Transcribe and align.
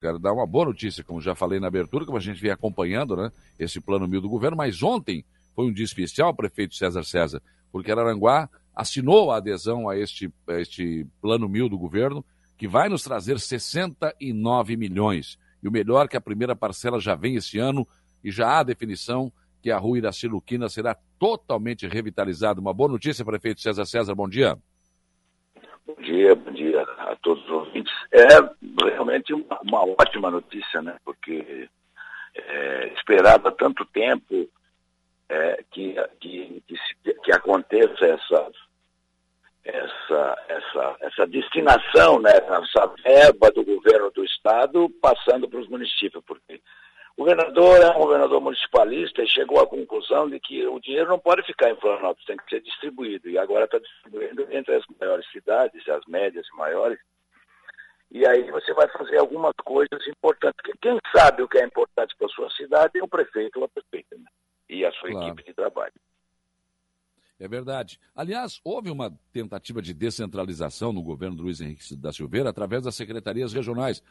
quero 0.00 0.18
dar 0.18 0.32
uma 0.32 0.46
boa 0.46 0.64
notícia, 0.64 1.04
como 1.04 1.20
já 1.20 1.34
falei 1.34 1.60
na 1.60 1.66
abertura, 1.66 2.06
como 2.06 2.16
a 2.16 2.20
gente 2.20 2.40
vem 2.40 2.50
acompanhando, 2.50 3.14
né? 3.14 3.30
Esse 3.58 3.80
plano 3.80 4.08
mil 4.08 4.20
do 4.20 4.30
governo, 4.30 4.56
mas 4.56 4.82
ontem 4.82 5.24
foi 5.54 5.66
um 5.66 5.72
dia 5.72 5.84
especial, 5.84 6.34
prefeito 6.34 6.74
César 6.74 7.04
César, 7.04 7.42
porque 7.70 7.92
Araranguá 7.92 8.48
assinou 8.74 9.30
a 9.30 9.36
adesão 9.36 9.90
a 9.90 9.98
este, 9.98 10.32
a 10.48 10.54
este 10.54 11.06
plano 11.20 11.46
mil 11.48 11.68
do 11.68 11.76
governo, 11.76 12.24
que 12.56 12.66
vai 12.66 12.88
nos 12.88 13.02
trazer 13.02 13.38
69 13.38 14.76
milhões. 14.76 15.38
E 15.62 15.68
o 15.68 15.72
melhor 15.72 16.06
é 16.06 16.08
que 16.08 16.16
a 16.16 16.20
primeira 16.20 16.56
parcela 16.56 16.98
já 16.98 17.14
vem 17.14 17.36
esse 17.36 17.58
ano 17.58 17.86
e 18.24 18.30
já 18.30 18.58
há 18.58 18.62
definição 18.62 19.30
que 19.62 19.70
a 19.70 19.76
rua 19.76 19.98
Iraci 19.98 20.26
Luquina 20.26 20.70
será 20.70 20.96
totalmente 21.18 21.86
revitalizada. 21.86 22.58
Uma 22.58 22.72
boa 22.72 22.90
notícia, 22.90 23.22
prefeito 23.22 23.60
César 23.60 23.84
César, 23.84 24.14
bom 24.14 24.28
dia. 24.28 24.56
Bom 25.86 25.94
dia, 26.02 26.34
bom 26.34 26.52
dia 26.52 26.80
a 26.80 27.16
todos 27.16 27.44
os 27.44 27.50
ouvintes. 27.50 27.92
É 28.12 28.26
realmente 28.92 29.32
uma, 29.32 29.60
uma 29.62 29.84
ótima 29.84 30.30
notícia, 30.30 30.82
né? 30.82 30.96
Porque 31.04 31.68
é, 32.34 32.92
esperava 32.96 33.52
tanto 33.52 33.84
tempo 33.86 34.48
é, 35.28 35.64
que, 35.70 35.94
que, 36.20 36.62
que, 36.66 37.14
que, 37.14 37.32
aconteça 37.32 38.04
essa, 38.04 38.50
essa, 39.64 40.44
essa, 40.48 40.96
essa 41.00 41.26
destinação, 41.26 42.20
né, 42.20 42.32
essa 42.32 42.86
verba 43.04 43.50
do 43.52 43.64
governo 43.64 44.10
do 44.10 44.24
Estado 44.24 44.90
passando 45.00 45.48
para 45.48 45.60
os 45.60 45.68
municípios, 45.68 46.22
porque 46.26 46.60
o 47.16 47.24
governador 47.24 47.80
é 47.82 47.90
um 47.90 48.00
governador 48.00 48.40
municipalista 48.40 49.22
e 49.22 49.28
chegou 49.28 49.60
à 49.60 49.66
conclusão 49.66 50.28
de 50.28 50.40
que 50.40 50.66
o 50.66 50.80
dinheiro 50.80 51.10
não 51.10 51.18
pode 51.18 51.42
ficar 51.42 51.70
em 51.70 51.76
Florianópolis, 51.76 52.24
tem 52.24 52.36
que 52.36 52.48
ser 52.48 52.62
distribuído. 52.62 53.28
E 53.28 53.36
agora 53.36 53.66
está 53.66 53.78
distribuindo 53.78 54.48
entre 54.50 54.74
as 54.74 54.84
maiores 54.98 55.30
cidades, 55.30 55.86
as 55.88 56.04
médias 56.06 56.46
e 56.50 56.56
maiores. 56.56 56.98
E 58.10 58.26
aí 58.26 58.50
você 58.50 58.74
vai 58.74 58.88
fazer 58.88 59.18
algumas 59.18 59.54
coisas 59.64 60.06
importantes. 60.08 60.56
Porque 60.56 60.78
quem 60.80 60.98
sabe 61.14 61.42
o 61.42 61.48
que 61.48 61.58
é 61.58 61.64
importante 61.64 62.14
para 62.16 62.26
a 62.26 62.30
sua 62.30 62.50
cidade 62.50 62.98
é 62.98 63.02
o 63.02 63.08
prefeito 63.08 63.58
ou 63.58 63.64
a 63.64 63.68
prefeita 63.68 64.16
né? 64.16 64.24
e 64.68 64.84
a 64.84 64.92
sua 64.92 65.10
claro. 65.10 65.26
equipe 65.28 65.44
de 65.44 65.54
trabalho. 65.54 65.94
É 67.38 67.48
verdade. 67.48 67.98
Aliás, 68.14 68.60
houve 68.62 68.90
uma 68.90 69.16
tentativa 69.32 69.80
de 69.80 69.94
descentralização 69.94 70.92
no 70.92 71.02
governo 71.02 71.36
do 71.36 71.44
Luiz 71.44 71.60
Henrique 71.60 71.96
da 71.96 72.12
Silveira 72.12 72.50
através 72.50 72.82
das 72.82 72.94
secretarias 72.94 73.52
regionais. 73.52 74.02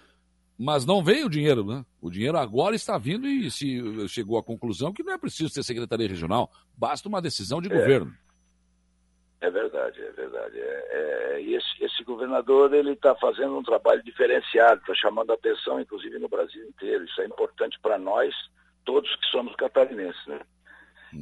Mas 0.58 0.86
não 0.86 1.04
veio 1.04 1.28
o 1.28 1.30
dinheiro, 1.30 1.64
né? 1.64 1.86
O 2.02 2.10
dinheiro 2.10 2.38
agora 2.38 2.76
está 2.76 2.98
vindo 2.98 3.28
e 3.28 3.52
se 3.52 4.10
chegou 4.10 4.38
à 4.38 4.44
conclusão 4.44 4.92
que 4.92 5.04
não 5.04 5.14
é 5.14 5.18
preciso 5.18 5.54
ter 5.54 5.64
secretaria 5.64 6.08
regional, 6.08 6.52
basta 6.76 7.08
uma 7.08 7.22
decisão 7.22 7.62
de 7.62 7.72
é. 7.72 7.76
governo. 7.76 8.14
É 9.42 9.50
verdade, 9.50 10.02
é 10.02 10.12
verdade. 10.12 10.59
É, 10.59 10.88
é, 10.92 11.42
esse, 11.42 11.84
esse 11.84 12.04
governador 12.04 12.73
ele 12.73 12.92
está 12.92 13.16
fazendo 13.16 13.58
um 13.58 13.64
trabalho 13.64 14.04
diferenciado, 14.04 14.82
está 14.82 14.94
chamando 14.94 15.32
a 15.32 15.36
atenção, 15.36 15.80
inclusive 15.80 16.20
no 16.20 16.28
Brasil 16.28 16.68
inteiro. 16.68 17.06
Isso 17.06 17.22
é 17.22 17.26
importante 17.26 17.80
para 17.80 17.98
nós, 17.98 18.36
todos 18.84 19.16
que 19.16 19.28
somos 19.28 19.56
catarinenses, 19.56 20.26
né? 20.28 20.40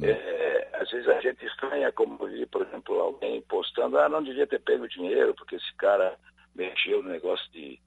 É, 0.02 0.68
às 0.74 0.90
vezes 0.90 1.08
a 1.08 1.18
gente 1.20 1.46
estranha, 1.46 1.90
como 1.92 2.26
vi, 2.26 2.44
por 2.46 2.62
exemplo, 2.62 3.00
alguém 3.00 3.40
postando, 3.42 3.98
ah, 3.98 4.08
não 4.08 4.22
devia 4.22 4.46
ter 4.46 4.60
pego 4.60 4.86
dinheiro, 4.86 5.34
porque 5.34 5.56
esse 5.56 5.74
cara 5.76 6.14
mexeu 6.54 7.02
no 7.02 7.08
negócio 7.08 7.50
de, 7.52 7.80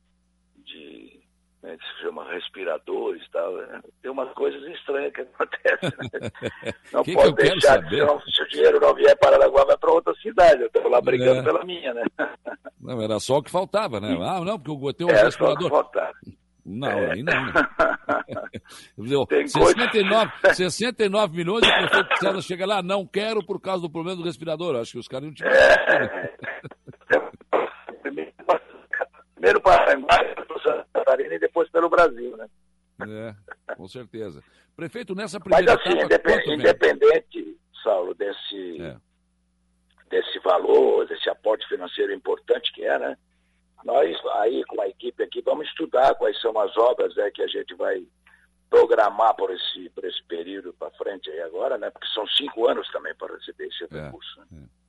de 0.58 1.21
né, 1.64 1.78
se 1.78 2.02
chama 2.02 2.30
respiradores 2.32 3.24
e 3.24 3.32
tal. 3.32 3.56
Né? 3.56 3.82
Tem 4.02 4.12
umas 4.12 4.32
coisas 4.34 4.62
estranhas 4.76 5.14
que 5.14 5.22
acontecem. 5.34 5.92
Né? 6.14 6.32
Não 6.92 7.04
que 7.04 7.14
pode 7.14 7.36
que 7.36 7.44
deixar, 7.44 7.88
senão, 7.88 8.20
se 8.22 8.44
o 8.44 8.50
dinheiro 8.50 8.80
não 8.80 8.94
vier 8.94 9.18
para 9.18 9.38
Araguá, 9.38 9.64
vai 9.66 9.78
para 9.78 9.92
outra 9.92 10.14
cidade. 10.16 10.62
Eu 10.62 10.68
estou 10.68 10.90
lá 10.90 11.00
brigando 11.00 11.40
é. 11.40 11.44
pela 11.44 11.64
minha, 11.64 11.94
né? 11.94 12.04
Não, 12.80 13.02
era 13.02 13.20
só 13.20 13.38
o 13.38 13.44
que 13.44 13.52
faltava, 13.52 14.00
né? 14.00 14.18
Ah, 14.22 14.44
não, 14.44 14.58
porque 14.58 14.72
eu 14.72 14.76
botei 14.76 15.06
um 15.06 15.10
respirador. 15.10 15.38
Só 15.40 15.54
o 15.54 15.58
que 15.58 15.70
faltava. 15.70 16.14
Não, 16.66 16.90
é. 16.90 17.12
aí 17.12 17.24
não. 17.24 17.54
Tem 19.28 19.48
69, 19.48 20.32
coisa... 20.42 20.56
69 20.56 21.36
milhões 21.36 21.64
e 21.64 21.70
o 21.70 21.74
prefeito 21.74 22.18
César 22.18 22.42
chega 22.42 22.66
lá, 22.66 22.82
não 22.82 23.06
quero 23.06 23.46
por 23.46 23.62
causa 23.62 23.84
do 23.84 23.90
problema 23.90 24.18
do 24.18 24.24
respirador. 24.24 24.76
Acho 24.76 24.94
que 24.94 25.00
os 25.00 25.08
caras 25.08 25.28
não 25.28 25.34
tinham. 25.34 25.52
É. 25.52 26.34
Primeiro 29.36 29.62
para 29.62 29.92
Santa 30.64 30.86
Catarina 30.94 31.36
e 31.36 31.40
depois 31.40 31.70
pelo 31.70 31.90
Brasil, 31.90 32.36
né? 32.38 32.48
É, 33.12 33.76
com 33.76 33.88
certeza. 33.88 34.44
Prefeito, 34.76 35.14
nessa 35.14 35.40
primeira 35.40 35.76
Mas 35.76 35.86
assim, 35.86 36.00
etapa, 36.00 36.54
independente, 36.54 37.58
Saulo, 37.84 38.14
desse, 38.14 38.82
é. 38.82 38.98
desse 40.10 40.40
valor, 40.40 41.06
desse 41.08 41.30
aporte 41.30 41.68
financeiro 41.68 42.14
importante 42.14 42.72
que 42.74 42.84
é, 42.84 42.98
né? 42.98 43.18
Nós 43.84 44.16
aí 44.36 44.64
com 44.66 44.80
a 44.82 44.88
equipe 44.88 45.24
aqui 45.24 45.42
vamos 45.42 45.68
estudar 45.68 46.16
quais 46.16 46.40
são 46.40 46.58
as 46.60 46.76
obras 46.78 47.16
né, 47.16 47.32
que 47.32 47.42
a 47.42 47.48
gente 47.48 47.74
vai 47.74 48.06
programar 48.70 49.36
por 49.36 49.52
esse, 49.52 49.90
por 49.90 50.06
esse 50.06 50.24
período 50.24 50.72
para 50.74 50.92
frente 50.92 51.30
aí 51.30 51.42
agora, 51.42 51.78
né? 51.78 51.90
Porque 51.90 52.08
são 52.14 52.26
cinco 52.28 52.70
anos 52.70 52.88
também 52.92 53.14
para 53.16 53.36
receber 53.36 53.68
esse 53.68 53.84
é, 53.84 54.06
recurso. 54.06 54.40
Né? 54.40 54.46
É. 54.78 54.82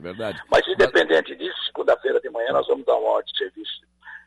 É 0.00 0.02
verdade. 0.02 0.42
Mas 0.50 0.66
independente 0.66 1.36
disso, 1.36 1.64
segunda-feira 1.66 2.20
de 2.20 2.30
manhã 2.30 2.52
nós 2.52 2.66
vamos 2.66 2.86
dar 2.86 2.96
uma 2.96 3.10
ordem 3.10 3.30
de 3.32 3.38
serviço 3.38 3.80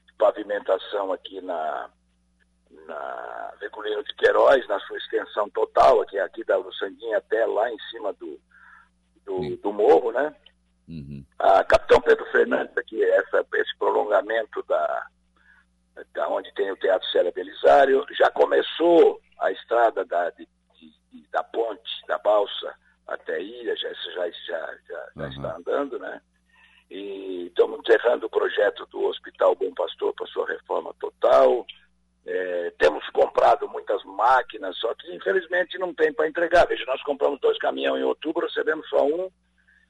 de 0.05 0.13
pavimentação 0.17 1.11
aqui 1.11 1.41
na, 1.41 1.89
na 2.87 3.53
Veculino 3.59 4.03
de 4.03 4.13
Queiroz, 4.15 4.67
na 4.67 4.79
sua 4.81 4.97
extensão 4.97 5.49
total, 5.49 6.01
aqui, 6.01 6.19
aqui 6.19 6.43
da 6.43 6.57
Luçanguinha 6.57 7.17
até 7.17 7.45
lá 7.45 7.71
em 7.71 7.79
cima 7.91 8.13
do, 8.13 8.39
do, 9.25 9.57
do 9.57 9.73
morro, 9.73 10.11
né? 10.11 10.35
Uhum. 10.87 11.25
A 11.39 11.63
Capitão 11.63 12.01
Pedro 12.01 12.25
Fernandes, 12.31 12.77
aqui, 12.77 13.03
essa, 13.03 13.45
esse 13.55 13.77
prolongamento 13.77 14.63
da, 14.63 15.07
da 16.13 16.27
onde 16.29 16.53
tem 16.53 16.71
o 16.71 16.77
Teatro 16.77 17.07
Célia 17.09 17.31
Belisário, 17.31 18.05
já 18.11 18.29
começou 18.31 19.21
a 19.39 19.51
estrada 19.51 20.03
da, 20.05 20.29
de, 20.31 20.47
de, 20.75 21.27
da 21.31 21.43
ponte, 21.43 22.05
da 22.07 22.17
balsa, 22.17 22.73
até 23.07 23.35
a 23.35 23.39
ilha, 23.39 23.75
já, 23.75 23.89
já, 23.93 24.29
já, 24.29 24.77
já, 24.87 25.09
uhum. 25.15 25.29
está 25.29 25.57
andando, 25.57 25.99
né? 25.99 26.21
E 26.89 27.47
estamos 27.47 27.79
encerrando 27.79 28.27
o 28.27 28.29
projeto 28.29 28.85
do 28.87 29.05
Hospital 29.05 29.55
Bom 29.55 29.73
Pastor 29.73 30.13
para 30.13 30.27
sua 30.27 30.47
reforma 30.47 30.93
total. 30.99 31.65
É, 32.25 32.71
temos 32.77 33.07
comprado 33.09 33.67
muitas 33.67 34.01
máquinas, 34.05 34.77
só 34.77 34.93
que 34.95 35.13
infelizmente 35.13 35.77
não 35.77 35.93
tem 35.93 36.13
para 36.13 36.27
entregar. 36.27 36.65
Veja, 36.67 36.85
nós 36.85 37.03
compramos 37.03 37.39
dois 37.39 37.57
caminhões 37.57 38.01
em 38.01 38.05
outubro, 38.05 38.47
recebemos 38.47 38.87
só 38.87 39.05
um, 39.05 39.29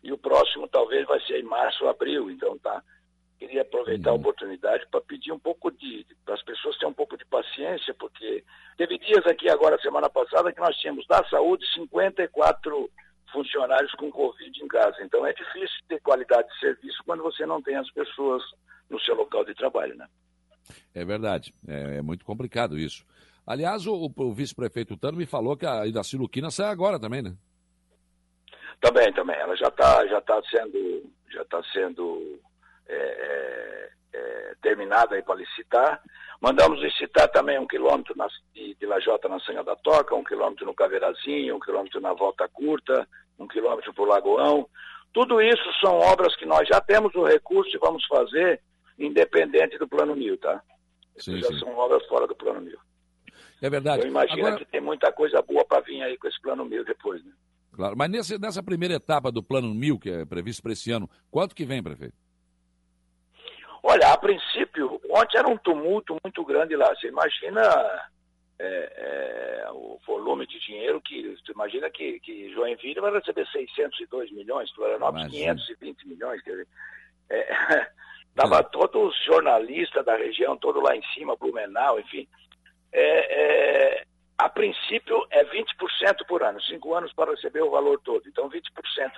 e 0.03 0.11
o 0.11 0.17
próximo 0.17 0.67
talvez 0.67 1.05
vai 1.05 1.19
ser 1.21 1.39
em 1.39 1.43
março 1.43 1.83
ou 1.83 1.89
abril. 1.89 2.31
Então 2.31 2.57
tá. 2.57 2.81
Queria 3.37 3.61
aproveitar 3.61 4.11
uhum. 4.11 4.15
a 4.15 4.19
oportunidade 4.19 4.87
para 4.89 5.01
pedir 5.01 5.31
um 5.31 5.39
pouco 5.39 5.69
de. 5.69 6.05
para 6.23 6.35
as 6.35 6.41
pessoas 6.43 6.77
terem 6.77 6.91
um 6.91 6.95
pouco 6.95 7.17
de 7.17 7.25
paciência, 7.25 7.93
porque 7.95 8.43
teve 8.77 8.97
dias 8.97 9.25
aqui 9.25 9.49
agora, 9.49 9.77
semana 9.81 10.09
passada, 10.09 10.51
que 10.51 10.61
nós 10.61 10.75
tínhamos 10.77 11.05
da 11.07 11.23
saúde 11.25 11.65
54 11.73 12.89
funcionários 13.33 13.91
com 13.93 14.09
Covid 14.09 14.63
em 14.63 14.67
casa. 14.67 14.97
Então 15.01 15.25
é 15.25 15.33
difícil 15.33 15.77
ter 15.89 15.99
qualidade 16.01 16.47
de 16.47 16.59
serviço 16.59 17.03
quando 17.05 17.21
você 17.21 17.45
não 17.45 17.61
tem 17.61 17.75
as 17.75 17.91
pessoas 17.91 18.41
no 18.89 18.99
seu 19.01 19.15
local 19.15 19.43
de 19.43 19.53
trabalho, 19.55 19.95
né? 19.95 20.07
É 20.93 21.03
verdade, 21.03 21.53
é, 21.67 21.97
é 21.97 22.01
muito 22.01 22.23
complicado 22.23 22.77
isso. 22.77 23.05
Aliás, 23.45 23.85
o, 23.87 24.11
o 24.15 24.33
vice-prefeito 24.33 24.95
Tano 24.95 25.17
me 25.17 25.25
falou 25.25 25.57
que 25.57 25.65
a 25.65 25.85
Idaci 25.85 26.15
Luquina 26.15 26.49
sai 26.49 26.67
agora 26.67 26.99
também, 26.99 27.21
né? 27.21 27.35
Também, 28.79 29.11
também. 29.13 29.35
Ela 29.35 29.55
já 29.55 29.67
está 29.67 30.05
já 30.07 30.21
tá 30.21 30.41
sendo, 30.49 31.11
já 31.29 31.43
tá 31.45 31.61
sendo 31.73 32.39
é, 32.87 32.95
é, 32.95 33.89
é 34.13 34.55
terminada 34.61 35.21
para 35.23 35.35
licitar. 35.35 36.01
Mandamos 36.39 36.81
licitar 36.81 37.29
também 37.29 37.57
um 37.59 37.67
quilômetro 37.67 38.13
na, 38.17 38.27
de, 38.53 38.75
de 38.75 38.85
Lajota 38.85 39.27
na 39.27 39.39
Senha 39.39 39.63
da 39.63 39.75
Toca, 39.75 40.15
um 40.15 40.23
quilômetro 40.23 40.65
no 40.65 40.73
Caveirazinho, 40.73 41.55
um 41.55 41.59
quilômetro 41.59 41.99
na 42.01 42.13
Volta 42.13 42.47
Curta, 42.47 43.07
um 43.39 43.47
quilômetro 43.47 43.93
para 43.93 44.03
o 44.03 44.07
Lagoão. 44.07 44.69
Tudo 45.13 45.41
isso 45.41 45.63
são 45.79 45.99
obras 45.99 46.35
que 46.35 46.45
nós 46.45 46.67
já 46.67 46.81
temos 46.81 47.13
o 47.15 47.23
recurso 47.23 47.75
e 47.75 47.79
vamos 47.79 48.05
fazer 48.07 48.61
independente 48.97 49.77
do 49.77 49.87
Plano 49.87 50.15
Mil, 50.15 50.37
tá? 50.37 50.61
Sim, 51.17 51.39
já 51.39 51.47
sim. 51.47 51.59
são 51.59 51.75
obras 51.75 52.05
fora 52.07 52.27
do 52.27 52.35
Plano 52.35 52.61
Mil. 52.61 52.77
É 53.61 53.69
verdade. 53.69 54.03
Eu 54.03 54.09
imagino 54.09 54.39
Agora... 54.39 54.57
que 54.57 54.65
tem 54.65 54.81
muita 54.81 55.11
coisa 55.11 55.41
boa 55.41 55.63
para 55.63 55.81
vir 55.81 56.01
aí 56.01 56.17
com 56.17 56.27
esse 56.27 56.41
Plano 56.41 56.65
Mil 56.65 56.83
depois, 56.83 57.23
né? 57.23 57.31
Claro, 57.71 57.95
mas 57.97 58.09
nesse, 58.09 58.37
nessa 58.37 58.61
primeira 58.61 58.95
etapa 58.95 59.31
do 59.31 59.41
Plano 59.41 59.73
Mil, 59.73 59.97
que 59.97 60.09
é 60.09 60.25
previsto 60.25 60.61
para 60.61 60.73
esse 60.73 60.91
ano, 60.91 61.09
quanto 61.31 61.55
que 61.55 61.65
vem, 61.65 61.81
prefeito? 61.81 62.15
Olha, 63.81 64.13
a 64.13 64.17
princípio, 64.17 65.01
ontem 65.09 65.37
era 65.37 65.47
um 65.47 65.57
tumulto 65.57 66.15
muito 66.23 66.45
grande 66.45 66.75
lá. 66.75 66.93
Você 66.95 67.07
imagina 67.07 67.61
é, 68.59 69.63
é, 69.65 69.71
o 69.71 69.99
volume 70.05 70.47
de 70.47 70.59
dinheiro 70.59 71.01
que. 71.01 71.35
Você 71.35 71.51
imagina 71.51 71.89
que, 71.89 72.19
que 72.21 72.53
Joinville 72.53 73.01
vai 73.01 73.11
receber 73.11 73.45
602 73.47 74.31
milhões, 74.31 74.71
Florianópolis 74.71 75.31
520 75.31 76.07
milhões. 76.07 76.41
Quer 76.43 76.51
dizer, 76.51 76.67
é, 77.29 77.91
tava 78.35 78.59
é. 78.59 78.63
todos 78.63 79.13
os 79.15 79.25
jornalistas 79.25 80.05
da 80.05 80.15
região, 80.15 80.57
todo 80.57 80.81
lá 80.81 80.95
em 80.95 81.03
cima, 81.13 81.35
Blumenau, 81.35 81.99
enfim. 81.99 82.27
É, 82.91 83.99
é, 83.99 84.05
a 84.37 84.49
princípio 84.49 85.25
é 85.29 85.43
20% 85.45 86.25
por 86.27 86.43
ano, 86.43 86.61
cinco 86.63 86.93
anos 86.93 87.13
para 87.13 87.31
receber 87.31 87.61
o 87.61 87.71
valor 87.71 87.99
todo. 88.03 88.27
Então, 88.27 88.49
20% 88.49 88.61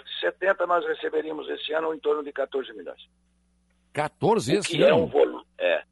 de 0.04 0.20
70 0.20 0.68
nós 0.68 0.86
receberíamos 0.86 1.50
esse 1.50 1.74
ano 1.74 1.94
em 1.94 2.00
torno 2.00 2.24
de 2.24 2.32
14 2.32 2.72
milhões. 2.74 3.02
14 3.94 4.54
esse 4.56 4.70
que 4.70 4.84
ano? 4.84 4.90
É 4.90 4.94
um 4.94 5.44
é. 5.58 5.84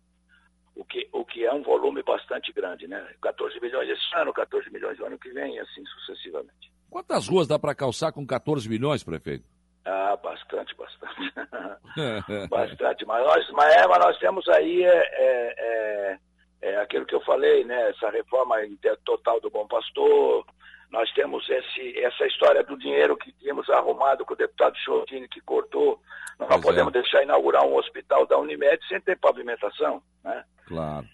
o 0.76 0.84
que, 0.84 1.08
o 1.12 1.24
que 1.26 1.46
é 1.46 1.54
um 1.54 1.64
volume 1.64 2.04
bastante 2.04 2.52
grande, 2.52 2.86
né? 2.86 3.06
14 3.22 3.60
milhões 3.62 3.90
esse 3.90 4.16
ano, 4.16 4.34
14 4.34 4.70
milhões 4.72 5.00
no 5.00 5.06
ano 5.06 5.18
que 5.18 5.30
vem, 5.32 5.56
e 5.56 5.60
assim 5.60 5.86
sucessivamente. 5.86 6.72
Quantas 6.90 7.28
ruas 7.28 7.48
dá 7.48 7.58
para 7.58 7.74
calçar 7.74 8.12
com 8.12 8.28
14 8.28 8.68
milhões, 8.70 9.04
prefeito? 9.04 9.46
Ah, 9.86 10.16
bastante, 10.16 10.74
bastante. 10.76 11.34
bastante. 12.50 13.06
Mas 13.06 13.26
nós, 13.26 13.50
mas, 13.52 13.76
é, 13.76 13.88
mas 13.88 14.00
nós 14.00 14.18
temos 14.18 14.48
aí 14.48 14.84
é, 14.84 14.90
é, 14.90 15.56
é, 15.58 16.20
é, 16.62 16.78
aquilo 16.78 17.06
que 17.06 17.16
eu 17.16 17.22
falei, 17.22 17.64
né? 17.66 17.90
Essa 17.90 18.10
reforma 18.10 18.56
total 19.04 19.40
do 19.42 19.50
Bom 19.50 19.68
Pastor. 19.68 20.46
Nós 20.90 21.12
temos 21.14 21.50
esse, 21.50 22.00
essa 22.00 22.26
história 22.28 22.64
do 22.64 22.78
dinheiro 22.78 23.18
que 23.18 23.32
tínhamos 23.34 23.68
arrumado 23.70 24.24
com 24.26 24.34
o 24.34 24.38
deputado 24.38 24.78
Chotini, 24.78 25.28
que 25.28 25.42
cortou. 25.42 26.00
Nós 26.40 26.50
não 26.50 26.62
podemos 26.62 26.94
é. 26.94 27.02
deixar 27.02 27.24
inaugurar 27.24 27.66
um 27.66 27.76
hospital 27.76 28.28
da 28.28 28.38
Unimed 28.38 28.80
sem 28.88 29.02
ter 29.02 29.18
pavimentação, 29.18 30.02
né? 30.24 30.44
Claro. 30.68 31.08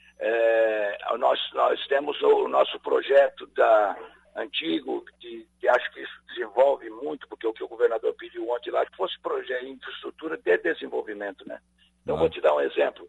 Nós, 1.18 1.40
nós 1.54 1.88
temos 1.88 2.22
o 2.22 2.48
nosso 2.48 2.80
projeto 2.82 3.48
da 3.48 3.96
antigo, 4.36 5.04
que, 5.20 5.48
que, 5.60 5.68
acho 5.68 5.92
que 5.92 6.02
isso 6.02 6.22
desenvolve 6.28 6.90
muito, 6.90 7.28
porque 7.28 7.48
o 7.48 7.54
que 7.54 7.64
o 7.64 7.68
governador 7.68 8.14
pediu 8.14 8.50
ontem 8.50 8.72
lá, 8.72 8.86
que 8.86 8.96
fosse 8.96 9.20
projeto 9.20 9.66
de 9.66 9.72
infraestrutura 9.72 10.38
de 10.38 10.58
desenvolvimento, 10.58 11.48
né? 11.48 11.60
Então, 12.04 12.16
ah. 12.16 12.20
vou 12.20 12.30
te 12.30 12.42
dar 12.42 12.56
um 12.56 12.62
exemplo. 12.62 13.08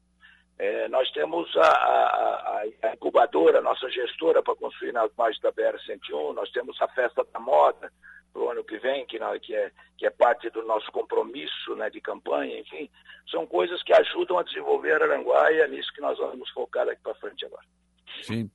É, 0.58 0.88
nós 0.88 1.10
temos 1.12 1.56
a, 1.56 1.62
a, 1.62 2.62
a, 2.82 2.94
incubadora, 2.94 3.60
a 3.60 3.62
nossa 3.62 3.88
gestora 3.88 4.42
para 4.42 4.54
construir 4.54 4.92
nas 4.92 5.10
margens 5.16 5.40
da 5.40 5.50
BR-101, 5.52 6.34
nós 6.34 6.50
temos 6.50 6.80
a 6.82 6.88
Festa 6.88 7.24
da 7.32 7.40
Moda 7.40 7.90
para 8.30 8.42
o 8.42 8.50
ano 8.50 8.62
que 8.62 8.78
vem, 8.78 9.06
que, 9.06 9.18
que, 9.40 9.54
é, 9.54 9.70
que 9.96 10.06
é 10.06 10.10
parte 10.10 10.50
do 10.50 10.62
nosso 10.62 10.92
compromisso 10.92 11.74
né, 11.76 11.88
de 11.88 12.00
campanha, 12.00 12.60
enfim, 12.60 12.90
são 13.30 13.46
coisas 13.46 13.82
que 13.82 13.92
ajudam 13.92 14.38
a 14.38 14.42
desenvolver 14.42 15.02
Aranguá 15.02 15.50
e 15.50 15.60
é 15.60 15.66
nisso 15.66 15.92
que 15.94 16.00
nós 16.00 16.18
vamos 16.18 16.48
focar 16.50 16.84
daqui 16.84 17.02
para 17.02 17.14
frente 17.14 17.46
agora. 17.46 17.64
Sim. 18.22 18.50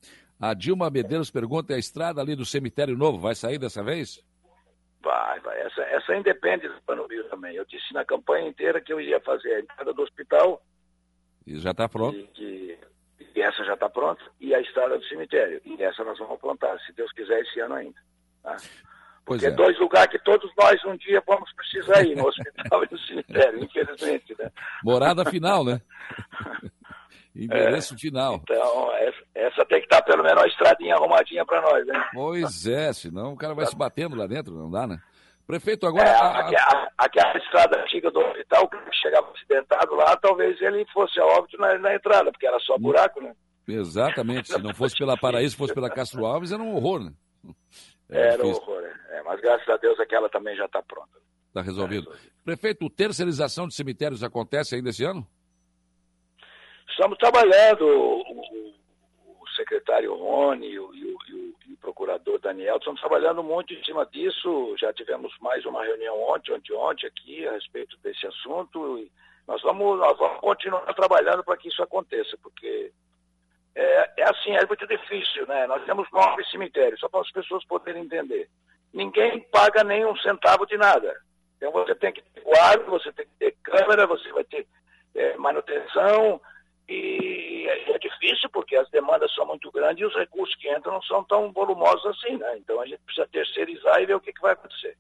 A 0.50 0.54
Dilma 0.54 0.92
Medeiros 0.92 1.32
pergunta: 1.32 1.74
a 1.74 1.78
estrada 1.80 2.22
ali 2.22 2.36
do 2.36 2.46
cemitério 2.46 2.96
novo 2.96 3.18
vai 3.18 3.34
sair 3.34 3.58
dessa 3.58 3.84
vez? 3.84 4.24
Vai, 5.02 5.40
vai. 5.40 5.60
Essa, 5.62 5.82
essa 5.82 6.16
independe 6.16 6.68
do 6.68 6.82
Plano 6.84 7.08
Bio 7.08 7.24
também. 7.30 7.56
Eu 7.56 7.66
disse 7.66 7.92
na 7.94 8.06
campanha 8.06 8.48
inteira 8.48 8.80
que 8.80 8.94
eu 8.94 9.02
iria 9.02 9.20
fazer 9.22 9.56
a 9.56 9.60
entrada 9.62 9.92
do 9.92 10.04
hospital. 10.04 10.62
E 11.48 11.58
já 11.58 11.72
está 11.72 11.90
pronto? 11.90 12.18
E, 12.18 12.28
que, 12.28 12.78
e 13.36 13.42
essa 13.42 13.64
já 13.66 13.74
está 13.74 13.90
pronta. 13.90 14.24
E 14.40 14.54
a 14.54 14.62
estrada 14.62 15.00
do 15.00 15.06
cemitério. 15.06 15.60
E 15.66 15.82
essa 15.82 16.04
nós 16.04 16.18
vamos 16.20 16.40
plantar, 16.40 16.80
se 16.82 16.94
Deus 16.94 17.12
quiser, 17.14 17.42
esse 17.42 17.60
ano 17.60 17.74
ainda. 17.74 18.00
Tá? 18.44 18.58
Porque 19.26 19.48
é. 19.48 19.52
dois 19.52 19.80
lugares 19.80 20.12
que 20.12 20.24
todos 20.24 20.52
nós 20.56 20.84
um 20.86 20.96
dia 20.96 21.24
vamos 21.26 21.52
precisar 21.54 22.04
ir, 22.04 22.16
no 22.16 22.26
hospital 22.30 22.84
e 22.84 22.88
no 22.92 23.00
cemitério, 23.00 23.64
infelizmente. 23.64 24.36
Né? 24.38 24.52
Morada 24.84 25.26
final, 25.26 25.66
né? 25.66 25.82
Endereço 27.36 27.96
é, 27.96 27.98
final. 27.98 28.36
Então, 28.44 28.96
essa, 28.96 29.24
essa, 29.36 29.66
tem 29.66 29.80
que 29.80 29.86
estar 29.86 30.02
pelo 30.04 30.24
menos 30.24 30.42
uma 30.42 30.48
estradinha 30.48 30.96
arrumadinha 30.96 31.46
para 31.46 31.62
nós, 31.62 31.86
né? 31.86 32.10
Pois 32.14 32.66
é, 32.66 32.94
senão 32.94 33.34
o 33.34 33.38
cara 33.38 33.54
vai 33.54 33.66
se 33.66 33.76
batendo 33.76 34.16
lá 34.16 34.26
dentro, 34.26 34.54
não 34.54 34.72
dá, 34.72 34.88
né? 34.88 35.00
Prefeito, 35.46 35.86
agora. 35.86 36.08
É, 36.08 36.16
a, 36.16 36.28
a... 36.28 36.90
Aquela, 36.98 37.38
estrada 37.38 37.80
antiga 37.82 38.10
do 38.10 38.20
hospital, 38.20 38.68
que 38.70 38.78
chegava 38.94 39.30
acidentado 39.32 39.94
lá, 39.96 40.16
talvez 40.18 40.60
ele 40.62 40.86
fosse 40.94 41.20
a 41.20 41.26
óbito 41.26 41.58
na, 41.58 41.78
na 41.78 41.94
entrada, 41.94 42.32
porque 42.32 42.48
era 42.48 42.60
só 42.62 42.78
buraco, 42.78 43.22
né? 43.22 43.36
Exatamente. 43.68 44.52
Se 44.52 44.62
não 44.62 44.74
fosse 44.74 44.96
pela 44.96 45.18
Paraíso, 45.18 45.58
fosse 45.58 45.74
pela 45.74 45.90
Castro 45.90 46.26
Alves, 46.26 46.52
era 46.52 46.64
um 46.64 46.74
horror, 46.76 47.04
né? 47.04 47.12
É 48.08 48.34
era 48.34 48.46
um 48.46 48.52
horror, 48.52 48.84
é. 48.84 49.18
é. 49.18 49.24
Mas 49.24 49.42
graças 49.42 49.68
a 49.68 49.78
Deus 49.78 50.00
aquela 50.00 50.30
também 50.30 50.56
já 50.56 50.66
está 50.66 50.80
pronta. 50.84 51.10
Está 51.48 51.64
resolvido. 51.64 52.06
Tá 52.06 52.12
resolvido. 52.12 52.36
Prefeito, 52.44 52.88
terceirização 52.88 53.68
de 53.68 53.74
cemitérios 53.74 54.24
acontece 54.24 54.76
ainda 54.76 54.92
esse 54.92 55.04
ano? 55.04 55.28
Estamos 56.98 57.18
trabalhando, 57.18 57.86
o, 57.86 58.74
o 59.42 59.48
secretário 59.54 60.16
Rony 60.16 60.68
e 60.70 60.80
o, 60.80 60.96
e, 60.96 61.04
o, 61.04 61.18
e 61.68 61.74
o, 61.74 61.78
procurador 61.82 62.40
Daniel, 62.40 62.78
estamos 62.78 63.02
trabalhando 63.02 63.44
muito 63.44 63.74
em 63.74 63.84
cima 63.84 64.06
disso. 64.06 64.74
Já 64.80 64.94
tivemos 64.94 65.38
mais 65.42 65.66
uma 65.66 65.84
reunião 65.84 66.18
ontem, 66.24 66.54
ontem, 66.54 66.74
ontem 66.74 67.06
aqui 67.06 67.46
a 67.46 67.52
respeito 67.52 67.98
desse 67.98 68.26
assunto. 68.26 68.98
E 68.98 69.12
nós 69.46 69.62
vamos, 69.62 70.00
nós 70.00 70.18
vamos 70.18 70.40
continuar 70.40 70.94
trabalhando 70.94 71.44
para 71.44 71.58
que 71.58 71.68
isso 71.68 71.84
aconteça, 71.84 72.38
porque 72.42 72.94
é, 73.76 74.12
é, 74.16 74.24
assim, 74.24 74.56
é 74.56 74.66
muito 74.66 74.88
difícil, 74.88 75.46
né? 75.48 75.68
Nós 75.68 75.84
temos 75.84 76.10
nove 76.14 76.46
cemitérios, 76.46 77.02
só 77.02 77.10
para 77.10 77.20
as 77.20 77.32
pessoas 77.32 77.66
poderem 77.66 78.04
entender. 78.04 78.50
Ninguém 78.94 79.42
paga 79.52 79.84
nem 79.84 80.06
um 80.06 80.16
centavo 80.20 80.66
de 80.66 80.78
nada. 80.78 81.14
Então 81.58 81.74
você 81.74 81.94
tem 81.94 82.14
que 82.14 82.22
ter 82.22 82.42
guarda, 82.42 82.86
você 82.86 83.12
tem 83.12 83.26
que 83.26 83.34
ter 83.38 83.52
câmera, 83.62 84.08
você 84.08 84.32
vai 84.32 84.46
ter 84.46 84.66
é, 85.14 85.36
manutenção, 85.36 86.40
e 86.88 87.68
é 87.68 87.98
difícil 87.98 88.50
porque 88.50 88.76
as 88.76 88.90
demandas 88.90 89.34
são 89.34 89.46
muito 89.46 89.72
grandes 89.72 90.02
e 90.02 90.06
os 90.06 90.16
recursos 90.16 90.56
que 90.56 90.70
entram 90.70 90.94
não 90.94 91.02
são 91.04 91.24
tão 91.24 91.52
volumosos 91.52 92.06
assim, 92.06 92.38
né? 92.38 92.58
Então 92.58 92.80
a 92.80 92.86
gente 92.86 93.02
precisa 93.04 93.28
terceirizar 93.28 94.02
e 94.02 94.06
ver 94.06 94.16
o 94.16 94.22
que, 94.22 94.34
que 94.34 94.42
vai 94.42 94.54
acontecer. 94.54 94.98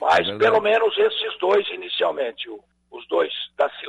Mas 0.00 0.28
é 0.28 0.38
pelo 0.38 0.60
menos 0.60 0.96
esses 0.96 1.38
dois 1.38 1.68
inicialmente, 1.70 2.48
os 2.90 3.08
dois, 3.08 3.32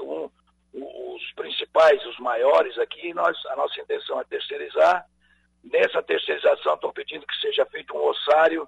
um, 0.02 0.30
os 0.74 1.32
principais, 1.34 2.04
os 2.06 2.18
maiores 2.20 2.78
aqui, 2.80 3.14
nós, 3.14 3.38
a 3.48 3.56
nossa 3.56 3.80
intenção 3.80 4.20
é 4.20 4.24
terceirizar. 4.24 5.06
Nessa 5.64 6.02
terceirização 6.02 6.74
estou 6.74 6.92
pedindo 6.92 7.26
que 7.26 7.40
seja 7.40 7.66
feito 7.68 7.96
um 7.96 8.04
ossário 8.04 8.68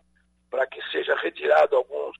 para 0.50 0.66
que 0.68 0.82
seja 0.92 1.16
retirado 1.16 1.76
alguns, 1.76 2.18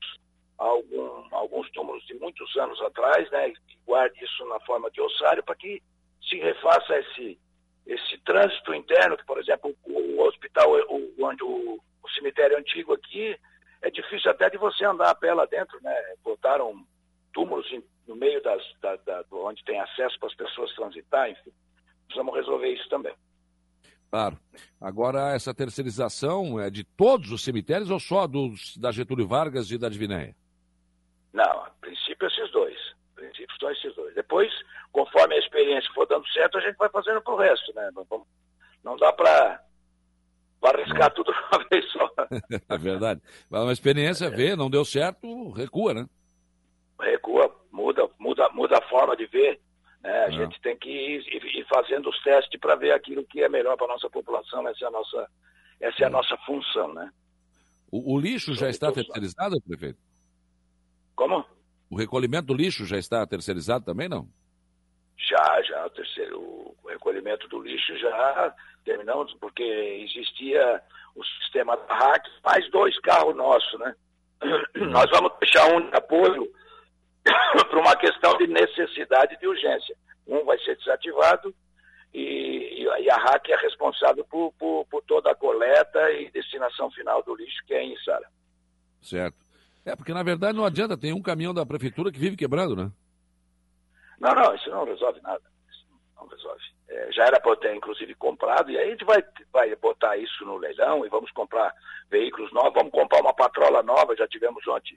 algum, 0.58 1.34
alguns 1.34 1.70
túmulos 1.70 2.04
de 2.06 2.14
muitos 2.14 2.54
anos 2.56 2.80
atrás, 2.82 3.30
né? 3.30 3.48
E 3.50 3.54
guarde 3.86 4.22
isso 4.22 4.44
na 4.46 4.60
forma 4.60 4.90
de 4.90 5.00
ossário 5.00 5.42
para 5.42 5.54
que 5.54 5.82
se 6.28 6.36
refaça 6.36 6.98
esse, 6.98 7.38
esse 7.86 8.18
trânsito 8.18 8.74
interno, 8.74 9.16
que, 9.16 9.24
por 9.24 9.38
exemplo, 9.38 9.74
o, 9.84 9.92
o 9.92 10.26
hospital, 10.26 10.70
o, 10.88 11.14
onde 11.20 11.42
o, 11.42 11.80
o, 12.02 12.10
cemitério 12.10 12.58
antigo 12.58 12.94
aqui, 12.94 13.38
é 13.82 13.90
difícil 13.90 14.30
até 14.30 14.50
de 14.50 14.56
você 14.56 14.84
andar 14.84 15.10
a 15.10 15.14
pé 15.14 15.32
lá 15.34 15.46
dentro, 15.46 15.78
né? 15.82 15.94
Botaram 16.24 16.84
túmulos 17.32 17.66
no 18.06 18.16
meio 18.16 18.42
das, 18.42 18.62
da, 18.80 18.96
da, 18.96 19.24
onde 19.32 19.62
tem 19.64 19.80
acesso 19.80 20.18
para 20.18 20.28
as 20.28 20.34
pessoas 20.34 20.74
transitar, 20.74 21.30
enfim. 21.30 21.52
Precisamos 22.06 22.34
resolver 22.34 22.72
isso 22.72 22.88
também. 22.88 23.14
Claro. 24.10 24.38
Agora, 24.80 25.34
essa 25.34 25.52
terceirização 25.52 26.60
é 26.60 26.70
de 26.70 26.84
todos 26.84 27.30
os 27.32 27.42
cemitérios 27.42 27.90
ou 27.90 27.98
só 27.98 28.26
dos, 28.26 28.76
da 28.76 28.92
Getúlio 28.92 29.26
Vargas 29.26 29.70
e 29.70 29.78
da 29.78 29.88
Divinéia? 29.88 30.34
Não, 31.32 31.44
a 31.44 31.70
princípio 31.80 32.26
esses 32.26 32.50
dois. 32.52 32.76
A 33.12 33.20
princípio 33.20 33.56
são 33.58 33.70
esses 33.70 33.94
dois. 33.94 34.14
Depois, 34.14 34.50
conforme 34.92 35.34
a 35.34 35.38
experiência 35.38 35.92
for 35.92 36.06
dando 36.06 36.26
certo, 36.28 36.45
a 36.56 36.60
gente 36.60 36.76
vai 36.76 36.88
fazendo 36.88 37.20
para 37.22 37.34
o 37.34 37.36
resto, 37.36 37.74
né? 37.74 37.90
Não, 38.82 38.96
dá 38.96 39.12
para 39.12 39.62
arriscar 40.62 41.12
tudo 41.12 41.32
de 41.32 41.38
uma 41.38 41.64
vez 41.70 41.92
só. 41.92 42.10
é 42.68 42.78
verdade. 42.78 43.20
Mas 43.48 43.62
uma 43.62 43.72
experiência, 43.72 44.26
é. 44.26 44.30
vê, 44.30 44.56
não 44.56 44.70
deu 44.70 44.84
certo, 44.84 45.50
recua, 45.50 45.94
né? 45.94 46.06
Recua, 47.00 47.54
muda, 47.70 48.08
muda, 48.18 48.48
muda 48.50 48.78
a 48.78 48.88
forma 48.88 49.16
de 49.16 49.26
ver. 49.26 49.60
Né? 50.02 50.24
A 50.24 50.28
é. 50.28 50.32
gente 50.32 50.60
tem 50.60 50.76
que 50.76 50.88
ir, 50.88 51.22
ir 51.58 51.66
fazendo 51.68 52.08
os 52.08 52.22
testes 52.22 52.58
para 52.60 52.76
ver 52.76 52.92
aquilo 52.92 53.24
que 53.24 53.42
é 53.42 53.48
melhor 53.48 53.76
para 53.76 53.86
a 53.86 53.90
nossa 53.90 54.08
população. 54.08 54.66
Essa 54.68 54.84
é 54.84 54.88
a 54.88 54.90
nossa, 54.90 55.28
essa 55.80 56.02
é 56.02 56.04
a 56.04 56.08
é. 56.08 56.10
nossa 56.10 56.36
função, 56.38 56.92
né? 56.94 57.10
O, 57.90 58.14
o 58.14 58.18
lixo 58.18 58.54
já 58.54 58.68
está 58.68 58.90
terceirizado, 58.90 59.60
prefeito? 59.62 59.98
Como? 61.14 61.44
O 61.88 61.96
recolhimento 61.96 62.46
do 62.46 62.54
lixo 62.54 62.84
já 62.84 62.98
está 62.98 63.26
terceirizado 63.26 63.84
também, 63.84 64.08
não? 64.08 64.28
Já, 65.18 65.62
já, 65.62 65.86
o 65.86 65.90
terceiro, 65.90 66.40
o 66.40 66.76
recolhimento 66.88 67.48
do 67.48 67.60
lixo 67.60 67.96
já 67.98 68.54
terminamos, 68.84 69.34
porque 69.40 69.62
existia 69.62 70.82
o 71.14 71.24
sistema 71.24 71.76
da 71.76 71.94
RAC, 71.94 72.28
mais 72.44 72.70
dois 72.70 72.98
carros 73.00 73.34
nossos, 73.34 73.80
né? 73.80 73.94
Uhum. 74.42 74.90
Nós 74.90 75.10
vamos 75.10 75.32
deixar 75.40 75.66
um 75.74 75.90
de 75.90 75.96
apoio 75.96 76.52
para 77.24 77.80
uma 77.80 77.96
questão 77.96 78.36
de 78.36 78.46
necessidade 78.46 79.38
de 79.38 79.46
urgência. 79.46 79.96
Um 80.26 80.44
vai 80.44 80.58
ser 80.58 80.76
desativado 80.76 81.54
e, 82.12 82.84
e 82.84 83.10
a 83.10 83.16
RAC 83.16 83.50
é 83.50 83.56
responsável 83.56 84.24
por, 84.24 84.52
por, 84.58 84.86
por, 84.86 85.02
toda 85.02 85.30
a 85.30 85.34
coleta 85.34 86.10
e 86.12 86.30
destinação 86.30 86.90
final 86.90 87.22
do 87.22 87.34
lixo, 87.34 87.64
que 87.66 87.74
é 87.74 87.82
em 87.82 87.96
Sara. 87.98 88.28
Certo. 89.00 89.36
É, 89.84 89.94
porque 89.94 90.12
na 90.12 90.22
verdade 90.22 90.56
não 90.56 90.64
adianta, 90.64 90.96
tem 90.96 91.12
um 91.12 91.22
caminhão 91.22 91.54
da 91.54 91.64
prefeitura 91.64 92.10
que 92.10 92.18
vive 92.18 92.36
quebrando, 92.36 92.76
né? 92.76 92.90
Não, 94.18 94.34
não, 94.34 94.54
isso 94.54 94.70
não 94.70 94.84
resolve 94.84 95.20
nada. 95.20 95.42
Isso 95.70 95.86
não 96.16 96.26
resolve. 96.26 96.62
É, 96.88 97.12
já 97.12 97.24
era 97.24 97.40
para 97.40 97.56
ter, 97.56 97.74
inclusive, 97.74 98.14
comprado, 98.14 98.70
e 98.70 98.78
aí 98.78 98.88
a 98.88 98.90
gente 98.90 99.04
vai, 99.04 99.22
vai 99.52 99.74
botar 99.76 100.16
isso 100.16 100.44
no 100.44 100.56
leilão 100.56 101.04
e 101.04 101.08
vamos 101.08 101.30
comprar 101.32 101.74
veículos 102.08 102.52
novos, 102.52 102.74
vamos 102.74 102.92
comprar 102.92 103.20
uma 103.20 103.34
patrola 103.34 103.82
nova, 103.82 104.16
já 104.16 104.26
tivemos 104.28 104.66
ontem 104.68 104.96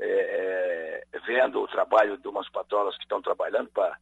é, 0.00 1.04
é, 1.12 1.18
vendo 1.20 1.60
o 1.60 1.68
trabalho 1.68 2.18
de 2.18 2.28
umas 2.28 2.48
patrolas 2.50 2.96
que 2.96 3.04
estão 3.04 3.22
trabalhando 3.22 3.70
para 3.70 3.96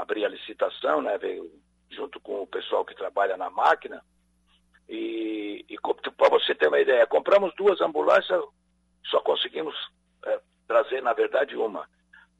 abrir 0.00 0.24
a 0.24 0.28
licitação, 0.28 1.00
né? 1.00 1.16
Veio 1.18 1.50
junto 1.90 2.20
com 2.20 2.42
o 2.42 2.46
pessoal 2.46 2.84
que 2.84 2.94
trabalha 2.94 3.36
na 3.36 3.48
máquina. 3.50 4.02
E, 4.88 5.64
e 5.68 5.76
para 6.16 6.28
você 6.30 6.54
ter 6.54 6.68
uma 6.68 6.80
ideia, 6.80 7.06
compramos 7.06 7.54
duas 7.54 7.80
ambulâncias, 7.80 8.42
só 9.06 9.20
conseguimos 9.20 9.74
é, 10.24 10.40
trazer, 10.66 11.02
na 11.02 11.12
verdade, 11.12 11.56
uma 11.56 11.88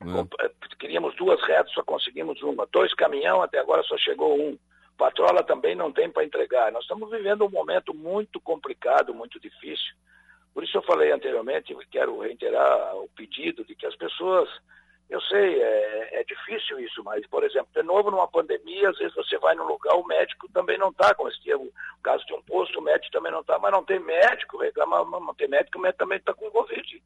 É. 0.01 0.51
Queríamos 0.79 1.15
duas 1.17 1.41
retas, 1.43 1.73
só 1.73 1.83
conseguimos 1.83 2.41
uma. 2.43 2.67
Dois 2.71 2.95
caminhão, 2.95 3.43
até 3.43 3.59
agora 3.59 3.83
só 3.83 3.97
chegou 3.99 4.39
um. 4.39 4.59
Patrola 4.97 5.43
também 5.43 5.75
não 5.75 5.93
tem 5.93 6.11
para 6.11 6.25
entregar. 6.25 6.73
Nós 6.73 6.83
estamos 6.83 7.11
vivendo 7.11 7.45
um 7.45 7.51
momento 7.51 7.95
muito 7.95 8.41
complicado, 8.41 9.15
muito 9.15 9.39
difícil. 9.41 9.95
Por 10.53 10.65
isso 10.65 10.77
eu 10.77 10.83
falei 10.83 11.13
anteriormente, 11.13 11.77
quero 11.91 12.19
reiterar 12.19 12.97
o 12.97 13.09
pedido 13.11 13.65
de 13.65 13.75
que 13.77 13.87
as 13.87 13.95
pessoas 13.95 14.49
eu 15.09 15.21
sei, 15.23 15.63
é, 15.63 16.21
é, 16.21 16.25
difícil 16.25 16.79
isso, 16.81 17.03
mas, 17.03 17.27
por 17.29 17.43
exemplo, 17.43 17.69
de 17.75 17.83
novo 17.83 18.11
numa 18.11 18.29
pandemia, 18.29 18.91
às 18.91 18.99
vezes 18.99 19.15
você 19.15 19.39
vai 19.39 19.55
num 19.55 19.65
lugar, 19.65 19.95
o 19.95 20.07
médico 20.07 20.47
também 20.53 20.77
não 20.77 20.91
está, 20.91 21.15
como 21.15 21.31
o 21.31 22.03
caso 22.03 22.27
de 22.27 22.35
um 22.35 22.43
posto, 22.43 22.79
o 22.79 22.83
médico 22.83 23.11
também 23.11 23.33
não 23.33 23.41
está, 23.41 23.59
mas 23.59 23.73
não 23.73 23.83
tem 23.83 23.99
médico, 23.99 24.59
reclama, 24.59 25.03
não 25.19 25.35
tem 25.35 25.49
médico, 25.49 25.79
o 25.79 25.81
médico 25.81 26.01
também 26.01 26.19
está 26.19 26.35
com 26.35 26.51
Covid. 26.51 27.03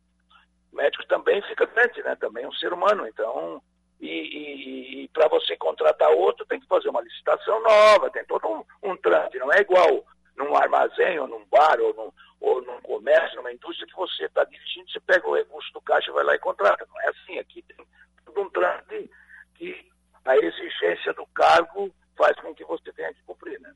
Médico 0.82 1.06
também 1.06 1.40
fica 1.42 1.64
doente, 1.66 2.02
né? 2.02 2.16
Também 2.16 2.44
é 2.44 2.48
um 2.48 2.52
ser 2.54 2.72
humano, 2.72 3.06
então, 3.06 3.62
e, 4.00 4.08
e, 4.08 5.04
e 5.04 5.08
para 5.08 5.28
você 5.28 5.56
contratar 5.56 6.10
outro, 6.10 6.44
tem 6.46 6.58
que 6.58 6.66
fazer 6.66 6.88
uma 6.88 7.00
licitação 7.00 7.62
nova, 7.62 8.10
tem 8.10 8.24
todo 8.24 8.48
um, 8.48 8.90
um 8.90 8.96
trânsito, 8.96 9.38
não 9.38 9.52
é 9.52 9.60
igual 9.60 10.04
num 10.36 10.56
armazém 10.56 11.18
ou 11.20 11.28
num 11.28 11.44
bar 11.46 11.78
ou 11.80 11.94
num, 11.94 12.12
ou 12.40 12.62
num 12.62 12.80
comércio, 12.80 13.36
numa 13.36 13.52
indústria 13.52 13.86
que 13.86 13.94
você 13.94 14.24
está 14.24 14.42
dirigindo, 14.44 14.90
você 14.90 14.98
pega 15.00 15.28
o 15.28 15.36
recurso 15.36 15.72
do 15.72 15.80
caixa, 15.82 16.10
vai 16.12 16.24
lá 16.24 16.34
e 16.34 16.38
contrata. 16.38 16.84
Não 16.88 17.00
é 17.02 17.10
assim, 17.10 17.38
aqui 17.38 17.62
tem 17.62 17.86
todo 18.24 18.40
um 18.40 18.50
trâmite 18.50 19.10
que 19.54 19.88
a 20.24 20.36
exigência 20.36 21.12
do 21.12 21.26
cargo 21.28 21.94
faz 22.16 22.34
com 22.40 22.52
que 22.54 22.64
você 22.64 22.92
tenha 22.92 23.12
que 23.14 23.22
cumprir, 23.22 23.60
né? 23.60 23.72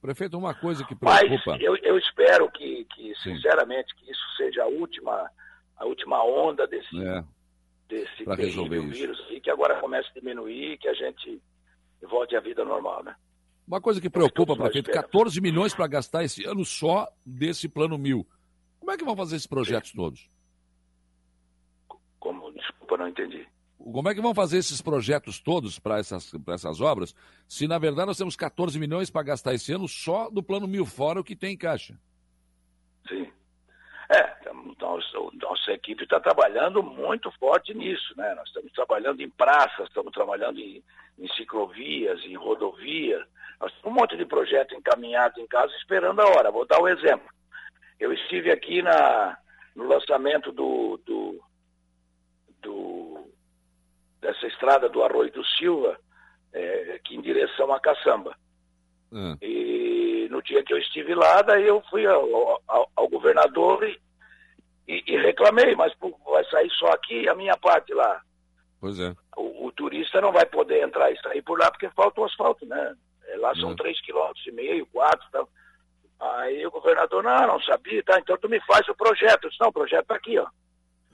Prefeito, 0.00 0.38
uma 0.38 0.54
coisa 0.54 0.84
que 0.84 0.94
preocupa... 0.94 1.42
Mas 1.46 1.60
eu, 1.60 1.76
eu 1.76 1.98
espero 1.98 2.50
que, 2.50 2.86
que 2.86 3.14
sinceramente, 3.16 3.94
que 3.96 4.10
isso 4.10 4.36
seja 4.36 4.62
a 4.62 4.66
última, 4.66 5.30
a 5.80 5.86
última 5.86 6.22
onda 6.22 6.66
desse, 6.66 7.02
é, 7.02 7.24
desse 7.88 8.24
terrível 8.24 8.66
vírus 8.86 9.18
e 9.30 9.40
que 9.40 9.50
agora 9.50 9.80
comece 9.80 10.08
a 10.10 10.12
diminuir, 10.12 10.78
que 10.78 10.86
a 10.86 10.94
gente 10.94 11.42
volte 12.02 12.36
à 12.36 12.40
vida 12.40 12.64
normal, 12.64 13.02
né? 13.02 13.16
Uma 13.66 13.80
coisa 13.80 14.00
que 14.00 14.10
preocupa, 14.10 14.54
prefeito, 14.54 14.90
14 14.90 15.40
milhões 15.40 15.74
para 15.74 15.86
gastar 15.86 16.22
esse 16.22 16.44
ano 16.44 16.64
só 16.64 17.08
desse 17.24 17.68
plano 17.68 17.96
mil. 17.96 18.26
Como 18.78 18.92
é 18.92 18.96
que 18.96 19.04
vão 19.04 19.16
fazer 19.16 19.36
esses 19.36 19.46
projetos 19.46 19.90
Sim. 19.90 19.96
todos? 19.96 20.30
Como? 22.18 22.52
Desculpa, 22.52 22.98
não 22.98 23.08
entendi. 23.08 23.46
Como 23.78 24.08
é 24.08 24.14
que 24.14 24.20
vão 24.20 24.34
fazer 24.34 24.58
esses 24.58 24.82
projetos 24.82 25.40
todos 25.40 25.78
para 25.78 25.98
essas, 25.98 26.30
essas 26.48 26.80
obras, 26.82 27.14
se 27.48 27.66
na 27.66 27.78
verdade 27.78 28.08
nós 28.08 28.18
temos 28.18 28.36
14 28.36 28.78
milhões 28.78 29.08
para 29.08 29.22
gastar 29.22 29.54
esse 29.54 29.72
ano 29.72 29.88
só 29.88 30.28
do 30.28 30.42
plano 30.42 30.66
mil 30.66 30.84
fora 30.84 31.20
o 31.20 31.24
que 31.24 31.34
tem 31.34 31.54
em 31.54 31.56
caixa? 31.56 31.98
Sim. 33.08 33.30
É, 34.12 34.36
então, 34.66 34.98
nossa 35.40 35.72
equipe 35.72 36.02
está 36.02 36.18
trabalhando 36.18 36.82
muito 36.82 37.30
forte 37.38 37.72
nisso, 37.72 38.12
né? 38.16 38.34
Nós 38.34 38.48
estamos 38.48 38.72
trabalhando 38.72 39.20
em 39.20 39.30
praças, 39.30 39.86
estamos 39.86 40.12
trabalhando 40.12 40.58
em, 40.58 40.82
em 41.16 41.28
ciclovias, 41.34 42.20
em 42.24 42.34
rodovias. 42.34 43.24
Nós 43.60 43.72
temos 43.74 43.86
um 43.86 44.00
monte 44.00 44.16
de 44.16 44.24
projeto 44.24 44.74
encaminhado 44.74 45.40
em 45.40 45.46
casa 45.46 45.72
esperando 45.76 46.20
a 46.20 46.26
hora. 46.26 46.50
Vou 46.50 46.66
dar 46.66 46.80
um 46.80 46.88
exemplo. 46.88 47.28
Eu 48.00 48.12
estive 48.12 48.50
aqui 48.50 48.82
na, 48.82 49.38
no 49.76 49.86
lançamento 49.86 50.50
do, 50.50 51.00
do, 51.06 51.40
do 52.62 53.30
dessa 54.20 54.44
estrada 54.48 54.88
do 54.88 55.04
Arroio 55.04 55.30
do 55.30 55.44
Silva, 55.44 55.96
é, 56.52 56.94
aqui 56.96 57.14
em 57.14 57.20
direção 57.20 57.72
a 57.72 57.78
Caçamba. 57.78 58.36
Hum. 59.12 59.36
E 59.40 59.69
no 60.40 60.42
dia 60.42 60.62
que 60.64 60.72
eu 60.72 60.78
estive 60.78 61.14
lá, 61.14 61.42
daí 61.42 61.66
eu 61.66 61.82
fui 61.90 62.06
ao, 62.06 62.62
ao, 62.66 62.90
ao 62.96 63.08
governador 63.08 63.84
e, 63.84 64.00
e, 64.88 65.04
e, 65.06 65.16
reclamei, 65.18 65.76
mas 65.76 65.94
pô, 65.94 66.18
vai 66.24 66.44
sair 66.46 66.70
só 66.72 66.86
aqui 66.92 67.28
a 67.28 67.34
minha 67.34 67.56
parte 67.56 67.92
lá. 67.92 68.22
Pois 68.80 68.98
é. 68.98 69.14
O, 69.36 69.66
o, 69.66 69.72
turista 69.72 70.20
não 70.20 70.32
vai 70.32 70.46
poder 70.46 70.82
entrar 70.82 71.12
e 71.12 71.20
sair 71.20 71.42
por 71.42 71.58
lá 71.58 71.70
porque 71.70 71.90
falta 71.90 72.20
o 72.20 72.24
asfalto, 72.24 72.64
né? 72.64 72.94
É, 73.26 73.36
lá 73.36 73.54
são 73.54 73.70
hum. 73.70 73.76
três 73.76 74.00
quilômetros 74.00 74.46
e 74.46 74.52
meio, 74.52 74.86
quatro, 74.86 75.26
tá? 75.30 75.44
Aí 76.18 76.66
o 76.66 76.70
governador, 76.70 77.22
não, 77.22 77.46
não 77.46 77.60
sabia, 77.62 78.02
tá? 78.02 78.18
Então 78.18 78.36
tu 78.38 78.48
me 78.48 78.60
faz 78.60 78.88
o 78.88 78.94
projeto. 78.94 79.44
Eu 79.44 79.50
disse, 79.50 79.60
não, 79.60 79.68
o 79.68 79.72
projeto 79.72 80.06
tá 80.06 80.14
aqui, 80.14 80.38
ó. 80.38 80.46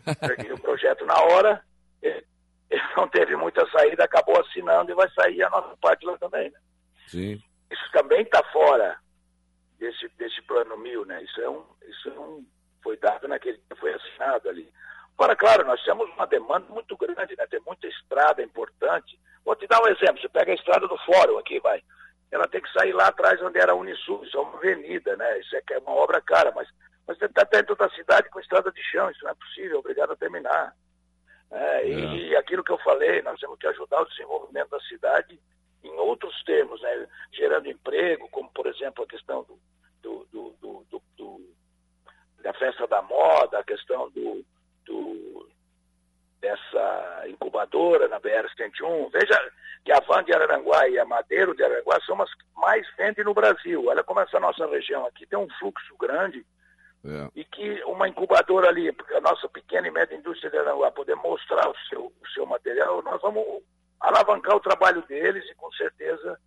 Peguei 0.36 0.52
o 0.52 0.60
projeto 0.60 1.04
na 1.04 1.20
hora, 1.20 1.62
ele 2.00 2.82
não 2.96 3.08
teve 3.08 3.34
muita 3.36 3.68
saída, 3.70 4.04
acabou 4.04 4.40
assinando 4.40 4.90
e 4.90 4.94
vai 4.94 5.08
sair 5.10 5.42
a 5.42 5.50
nossa 5.50 5.76
parte 5.80 6.06
lá 6.06 6.16
também, 6.18 6.50
né? 6.50 6.58
Sim. 7.08 7.42
Isso 7.70 7.90
também 7.92 8.22
está 8.22 8.42
fora 8.52 8.96
desse, 9.78 10.08
desse 10.16 10.42
plano 10.42 10.76
mil, 10.78 11.04
né? 11.04 11.22
Isso 11.22 11.40
é 11.40 11.48
um, 11.48 11.64
isso 11.88 12.08
é 12.08 12.18
um, 12.18 12.46
foi 12.82 12.96
dado 12.96 13.28
naquele 13.28 13.58
que 13.58 13.76
foi 13.76 13.92
assinado 13.92 14.48
ali. 14.48 14.70
Agora, 15.14 15.34
claro, 15.34 15.64
nós 15.64 15.82
temos 15.82 16.08
uma 16.10 16.26
demanda 16.26 16.66
muito 16.68 16.96
grande, 16.96 17.36
né? 17.36 17.46
Tem 17.46 17.60
muita 17.66 17.86
estrada 17.86 18.42
importante. 18.42 19.18
Vou 19.44 19.56
te 19.56 19.66
dar 19.66 19.80
um 19.82 19.88
exemplo, 19.88 20.20
você 20.20 20.28
pega 20.28 20.52
a 20.52 20.54
estrada 20.54 20.86
do 20.86 20.98
Fórum 20.98 21.38
aqui, 21.38 21.58
vai. 21.60 21.82
Ela 22.30 22.46
tem 22.48 22.60
que 22.60 22.72
sair 22.72 22.92
lá 22.92 23.08
atrás 23.08 23.40
onde 23.40 23.58
era 23.58 23.72
a 23.72 23.76
Unisul, 23.76 24.24
isso 24.24 24.36
é 24.36 24.40
uma 24.40 24.58
avenida, 24.58 25.16
né? 25.16 25.38
Isso 25.38 25.56
é, 25.56 25.62
é 25.70 25.78
uma 25.78 25.92
obra 25.92 26.20
cara, 26.20 26.52
mas, 26.54 26.68
mas 27.06 27.16
você 27.16 27.26
está 27.26 27.44
dentro 27.44 27.74
da 27.76 27.88
cidade 27.90 28.28
com 28.28 28.40
estrada 28.40 28.70
de 28.70 28.82
chão, 28.82 29.10
isso 29.10 29.24
não 29.24 29.30
é 29.30 29.34
possível, 29.34 29.78
obrigado 29.78 30.12
a 30.12 30.16
terminar. 30.16 30.74
É, 31.50 31.82
é. 31.82 31.88
E 31.88 32.36
aquilo 32.36 32.64
que 32.64 32.72
eu 32.72 32.78
falei, 32.78 33.22
nós 33.22 33.38
temos 33.38 33.58
que 33.58 33.66
ajudar 33.68 34.02
o 34.02 34.08
desenvolvimento 34.08 34.70
da 34.70 34.80
cidade 34.80 35.40
em 35.86 35.98
outros 35.98 36.42
termos, 36.44 36.80
né? 36.82 37.08
gerando 37.32 37.68
emprego, 37.68 38.28
como 38.30 38.50
por 38.50 38.66
exemplo 38.66 39.04
a 39.04 39.06
questão 39.06 39.44
do, 39.44 40.26
do, 40.32 40.54
do, 40.60 41.02
do, 41.16 41.40
da 42.42 42.52
festa 42.54 42.86
da 42.86 43.02
moda, 43.02 43.58
a 43.58 43.64
questão 43.64 44.10
do, 44.10 44.44
dessa 46.40 47.24
incubadora 47.28 48.08
na 48.08 48.20
BR-101. 48.20 49.10
Veja 49.12 49.52
que 49.84 49.92
a 49.92 50.00
Van 50.00 50.22
de 50.22 50.32
Araranguá 50.32 50.88
e 50.88 50.98
a 50.98 51.04
Madeiro 51.04 51.56
de 51.56 51.62
Araranguá 51.64 52.00
são 52.06 52.20
as 52.22 52.32
que 52.32 52.44
mais 52.54 52.86
vendem 52.96 53.24
no 53.24 53.34
Brasil. 53.34 53.86
Olha 53.86 54.04
como 54.04 54.20
essa 54.20 54.38
nossa 54.38 54.66
região 54.66 55.06
aqui 55.06 55.26
tem 55.26 55.38
um 55.38 55.48
fluxo 55.58 55.96
grande 55.98 56.44
é. 57.06 57.30
E 57.36 57.44
que 57.44 57.84
uma 57.84 58.08
incubadora 58.08 58.68
ali, 58.68 58.90
porque 58.90 59.14
a 59.14 59.20
nossa 59.20 59.48
pequena 59.48 59.86
e 59.86 59.92
média 59.92 60.16
indústria 60.16 60.50
de 60.50 60.58
Aranguá 60.58 60.90
poder 60.90 61.14
mostrar 61.14 61.68
o 61.68 61.74
seu, 61.88 62.06
o 62.06 62.28
seu 62.34 62.44
material, 62.44 63.00
nós 63.02 63.22
vamos 63.22 63.62
alavancar 64.08 64.56
o 64.56 64.60
trabalho 64.60 65.02
deles 65.06 65.44
e 65.50 65.54
com 65.54 65.70
certeza 65.72 66.38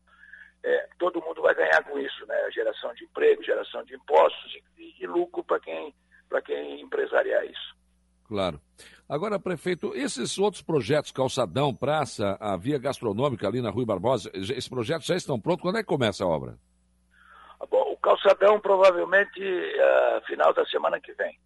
é, 0.64 0.90
todo 0.98 1.22
mundo 1.22 1.42
vai 1.42 1.54
ganhar 1.56 1.84
com 1.84 1.98
isso, 2.00 2.26
né? 2.26 2.36
Geração 2.52 2.94
de 2.94 3.06
emprego, 3.06 3.44
geração 3.44 3.84
de 3.84 3.96
impostos 3.96 4.58
e, 4.78 4.96
e 5.04 5.08
lucro 5.08 5.44
para 5.44 5.60
quem, 5.60 5.94
quem 6.46 6.82
empresariar 6.82 7.46
isso. 7.46 7.76
Claro. 8.28 8.62
Agora, 9.08 9.40
prefeito, 9.40 9.96
esses 9.96 10.38
outros 10.38 10.62
projetos, 10.62 11.12
Calçadão, 11.12 11.74
Praça, 11.74 12.38
a 12.40 12.56
Via 12.56 12.78
Gastronômica 12.78 13.48
ali 13.48 13.62
na 13.62 13.72
Rui 13.72 13.86
Barbosa, 13.86 14.30
esses 14.36 14.68
projetos 14.68 15.08
já 15.08 15.16
estão 15.16 15.40
prontos? 15.40 15.64
Quando 15.64 15.80
é 15.80 15.82
que 15.82 15.88
começa 15.88 16.24
a 16.24 16.28
obra? 16.28 16.56
Bom, 17.70 17.92
o 17.92 17.98
calçadão 17.98 18.60
provavelmente 18.60 19.42
uh, 19.42 20.26
final 20.28 20.54
da 20.54 20.64
semana 20.66 21.00
que 21.00 21.12
vem. 21.14 21.40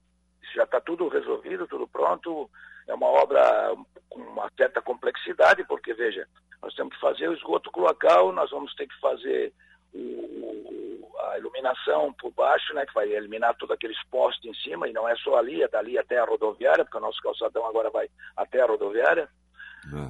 Já 0.56 0.64
está 0.64 0.82
tudo 0.82 1.08
resolvido, 1.08 1.66
tudo 1.68 1.88
pronto. 1.88 2.50
É 2.88 2.94
uma 2.94 3.08
obra 3.08 3.76
com 4.10 4.20
uma 4.20 4.50
certa 4.58 4.82
complexidade, 4.82 5.64
porque, 5.66 5.94
veja, 5.94 6.28
nós 6.62 6.74
temos 6.76 6.94
que 6.94 7.02
fazer 7.02 7.28
o 7.28 7.34
esgoto 7.34 7.72
cloacal, 7.72 8.32
nós 8.32 8.52
vamos 8.52 8.74
ter 8.76 8.88
que 8.88 9.00
fazer 9.00 9.54
o, 9.94 11.12
a 11.32 11.38
iluminação 11.38 12.14
por 12.14 12.32
baixo, 12.32 12.74
né, 12.74 12.86
que 12.86 12.94
vai 12.94 13.12
eliminar 13.12 13.56
todos 13.56 13.74
aqueles 13.74 14.02
postes 14.10 14.46
em 14.46 14.54
cima, 14.62 14.88
e 14.88 14.94
não 14.94 15.08
é 15.08 15.16
só 15.18 15.38
ali, 15.38 15.62
é 15.62 15.68
dali 15.68 15.98
até 15.98 16.20
a 16.20 16.26
rodoviária, 16.26 16.84
porque 16.84 16.98
o 16.98 17.02
nosso 17.02 17.22
calçadão 17.22 17.66
agora 17.66 17.90
vai 17.90 18.10
até 18.36 18.62
a 18.62 18.66
rodoviária. 18.66 19.28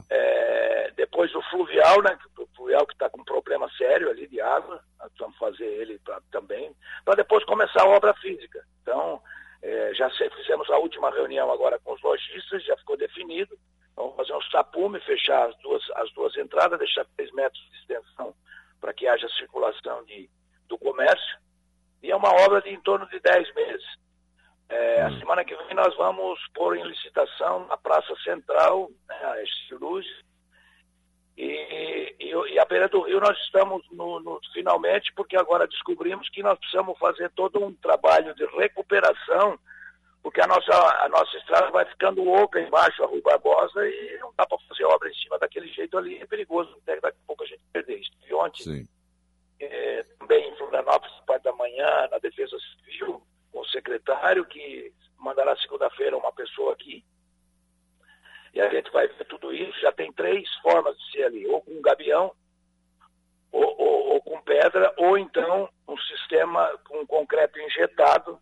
É, 0.09 0.91
depois 0.95 1.33
o 1.33 1.41
fluvial, 1.49 2.01
né? 2.03 2.17
O 2.37 2.47
fluvial 2.55 2.85
que 2.85 2.93
está 2.93 3.09
com 3.09 3.21
um 3.21 3.25
problema 3.25 3.67
sério 3.75 4.09
ali 4.09 4.27
de 4.27 4.39
água, 4.39 4.83
nós 4.99 5.11
vamos 5.17 5.37
fazer 5.37 5.65
ele 5.65 5.99
pra, 5.99 6.21
também, 6.31 6.75
para 7.03 7.15
depois 7.15 7.43
começar 7.45 7.81
a 7.81 7.89
obra 7.89 8.13
física. 8.15 8.63
Então, 8.81 9.21
é, 9.63 9.93
já 9.93 10.09
fizemos 10.09 10.69
a 10.69 10.77
última 10.77 11.09
reunião 11.09 11.49
agora 11.49 11.79
com 11.79 11.93
os 11.93 12.01
lojistas, 12.01 12.65
já 12.65 12.75
ficou 12.75 12.97
definido. 12.97 13.57
Vamos 13.95 14.15
fazer 14.17 14.33
um 14.33 14.49
tapume, 14.51 14.99
fechar 14.99 15.47
as 15.47 15.57
duas, 15.59 15.81
as 15.95 16.11
duas 16.11 16.35
entradas, 16.35 16.77
deixar 16.77 17.05
3 17.15 17.31
metros 17.31 17.63
de 17.71 17.77
extensão 17.77 18.35
para 18.81 18.93
que 18.93 19.07
haja 19.07 19.27
circulação 19.29 20.03
de, 20.03 20.29
do 20.67 20.77
comércio. 20.77 21.37
E 22.01 22.11
é 22.11 22.15
uma 22.15 22.33
obra 22.43 22.61
de 22.61 22.71
em 22.71 22.81
torno 22.81 23.07
de 23.07 23.17
10 23.21 23.55
meses. 23.55 23.85
É, 24.67 25.03
A 25.03 25.07
hum. 25.07 25.19
semana 25.19 25.45
que 25.45 25.55
vem 25.55 25.75
nós 25.75 25.95
vamos 25.95 26.39
pôr 26.53 26.75
em 26.75 26.83
licitação 26.83 27.65
na 27.67 27.77
Praça 27.77 28.13
Central, 28.23 28.91
né, 29.07 29.15
a 29.23 29.75
Luz, 29.75 30.05
e, 31.37 32.15
e, 32.19 32.59
e, 32.83 32.85
a 32.85 32.87
beira 32.87 32.89
do 32.89 33.01
rio 33.01 33.19
nós 33.19 33.37
estamos 33.39 33.83
no, 33.91 34.19
no, 34.19 34.39
finalmente, 34.53 35.13
porque 35.13 35.37
agora 35.37 35.67
descobrimos 35.67 36.27
que 36.29 36.43
nós 36.43 36.57
precisamos 36.59 36.97
fazer 36.97 37.29
todo 37.31 37.63
um 37.63 37.73
trabalho 37.73 38.35
de 38.35 38.45
recuperação, 38.57 39.57
porque 40.21 40.41
a 40.41 40.47
nossa, 40.47 40.73
a 41.03 41.09
nossa 41.09 41.37
estrada 41.37 41.71
vai 41.71 41.85
ficando 41.85 42.27
oca 42.27 42.59
embaixo, 42.59 43.03
a 43.03 43.07
Rua 43.07 43.21
Barbosa, 43.23 43.87
e 43.87 44.17
não 44.19 44.33
dá 44.37 44.45
para 44.45 44.57
fazer 44.69 44.85
obra 44.85 45.09
em 45.09 45.15
cima 45.15 45.39
daquele 45.39 45.67
jeito 45.67 45.97
ali, 45.97 46.17
é 46.17 46.25
perigoso, 46.25 46.75
até 46.81 46.99
daqui 46.99 47.17
a 47.23 47.27
pouco 47.27 47.43
a 47.43 47.47
gente 47.47 47.61
perder 47.71 47.99
isso. 47.99 48.11
E 48.27 48.33
ontem, 48.33 48.87
é, 49.59 50.03
também 50.19 50.49
em 50.49 50.55
Florianópolis, 50.57 51.13
parte 51.25 51.43
da 51.43 51.53
manhã, 51.53 52.07
na 52.11 52.17
Defesa 52.19 52.57
Civil, 52.85 53.21
com 53.51 53.59
o 53.59 53.67
secretário, 53.67 54.45
que 54.45 54.93
mandará 55.17 55.55
segunda-feira 55.57 56.17
uma 56.17 56.31
pessoa 56.31 56.73
aqui. 56.73 57.03
E 58.53 58.61
a 58.61 58.69
gente 58.69 58.91
vai 58.91 59.07
ver 59.07 59.25
tudo 59.25 59.51
isso. 59.51 59.79
Já 59.81 59.91
tem 59.91 60.13
três 60.13 60.47
formas 60.61 60.95
de 60.97 61.11
ser 61.11 61.23
ali: 61.23 61.47
ou 61.47 61.59
com 61.61 61.81
gabião, 61.81 62.31
ou, 63.53 63.75
ou, 63.79 64.13
ou 64.15 64.21
com 64.21 64.41
pedra, 64.41 64.91
ou 64.97 65.17
então 65.17 65.69
um 65.87 65.97
sistema 65.97 66.67
com 66.85 67.05
concreto 67.05 67.59
injetado, 67.59 68.39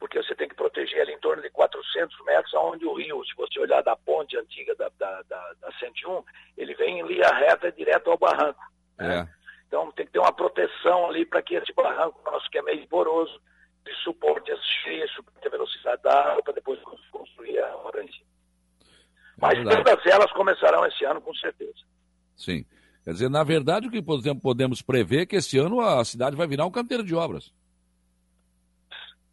porque 0.00 0.20
você 0.20 0.34
tem 0.34 0.48
que 0.48 0.56
proteger 0.56 1.00
ali 1.00 1.12
em 1.12 1.20
torno 1.20 1.40
de 1.40 1.50
400 1.50 2.24
metros, 2.24 2.52
aonde 2.54 2.84
o 2.84 2.94
rio, 2.94 3.24
se 3.24 3.34
você 3.36 3.60
olhar 3.60 3.82
da 3.82 3.94
ponte 3.94 4.36
antiga 4.36 4.74
da, 4.74 4.90
da, 4.98 5.22
da, 5.22 5.52
da 5.60 5.72
101, 5.78 6.24
ele 6.58 6.74
vem 6.74 6.98
em 6.98 7.06
linha 7.06 7.28
reta 7.28 7.70
direto 7.70 8.10
ao 8.10 8.18
barranco. 8.18 8.60
Né? 8.98 9.20
É. 9.20 9.42
Então 9.68 9.92
tem 9.92 10.04
que 10.04 10.12
ter 10.12 10.18
uma 10.18 10.32
proteção 10.32 11.06
ali 11.06 11.24
para 11.24 11.40
que 11.40 11.54
esse 11.54 11.72
barranco 11.72 12.20
nosso, 12.28 12.50
que 12.50 12.58
é 12.58 12.62
meio 12.62 12.86
poroso, 12.88 13.40
de 13.84 13.94
suporte 14.02 14.50
as 14.50 14.60
cheias, 14.82 15.10
suporte 15.12 15.46
a 15.46 15.50
velocidade 15.50 16.02
da 16.02 16.30
água, 16.30 16.42
para 16.42 16.54
depois 16.54 16.80
construir 17.10 17.60
a 17.60 17.76
orange. 17.76 18.24
Mas 19.38 19.58
é 19.58 19.62
todas 19.62 20.06
elas 20.06 20.32
começarão 20.32 20.84
esse 20.84 21.04
ano, 21.04 21.20
com 21.20 21.34
certeza. 21.34 21.80
Sim. 22.36 22.66
Quer 23.04 23.12
dizer, 23.12 23.28
na 23.28 23.42
verdade, 23.42 23.88
o 23.88 23.90
que 23.90 24.02
podemos 24.02 24.80
prever 24.80 25.22
é 25.22 25.26
que 25.26 25.36
esse 25.36 25.58
ano 25.58 25.80
a 25.80 26.04
cidade 26.04 26.36
vai 26.36 26.46
virar 26.46 26.66
um 26.66 26.70
canteiro 26.70 27.02
de 27.02 27.14
obras. 27.14 27.52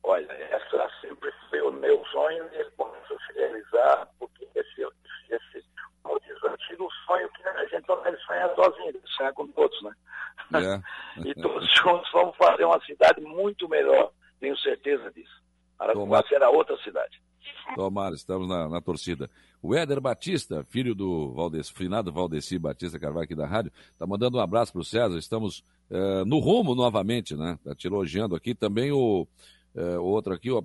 Olha, 0.02 0.32
essa 0.32 0.90
sempre 1.02 1.32
foi 1.50 1.62
o 1.62 1.72
meu 1.72 2.04
sonho 2.06 2.50
e 2.52 2.56
ele 2.56 2.72
pode 2.72 2.96
se 3.08 3.34
realizar, 3.36 4.08
porque 4.18 4.48
esse, 4.56 4.82
esse 5.30 5.64
o 6.04 6.48
antigo 6.48 6.90
sonho 7.06 7.30
que 7.30 7.48
a 7.48 7.66
gente 7.66 7.88
não 7.88 8.02
deve 8.02 8.18
sonhar 8.18 8.56
sozinho, 8.56 9.02
sonhar 9.18 9.34
com 9.34 9.48
todos, 9.50 9.82
né? 9.84 9.92
É. 10.54 11.22
e 11.30 11.36
todos 11.36 11.72
juntos 11.76 12.10
vamos 12.12 12.36
fazer 12.38 12.66
uma 12.66 12.84
cidade 12.86 13.22
muito 13.22 13.70
melhor, 13.70 14.12
tenho 14.40 14.58
certeza 14.58 15.12
disso. 15.12 15.40
Araguá 15.78 16.24
será 16.28 16.50
outra 16.50 16.76
cidade. 16.84 17.22
Tomara, 17.76 18.16
estamos 18.16 18.48
na, 18.48 18.68
na, 18.68 18.82
torcida. 18.82 19.30
O 19.62 19.76
Éder 19.76 20.02
Batista, 20.02 20.64
filho 20.70 20.96
do 20.96 21.32
Valdes, 21.34 21.70
finado 21.70 22.12
Valdeci 22.12 22.58
Batista 22.58 23.00
Carvalho 23.00 23.26
aqui 23.26 23.36
da 23.36 23.46
rádio, 23.46 23.72
está 23.92 24.06
mandando 24.08 24.38
um 24.38 24.42
abraço 24.42 24.72
para 24.72 24.82
o 24.82 24.86
César. 24.86 25.18
Estamos 25.18 25.64
uh, 25.90 26.26
no 26.26 26.40
rumo 26.40 26.74
novamente, 26.74 27.36
né? 27.36 27.58
Está 27.60 27.76
te 27.76 27.88
elogiando 27.88 28.36
aqui. 28.36 28.56
Também 28.56 28.92
o 28.92 29.28
uh, 29.76 30.02
outro 30.02 30.34
aqui, 30.34 30.52
uh, 30.52 30.62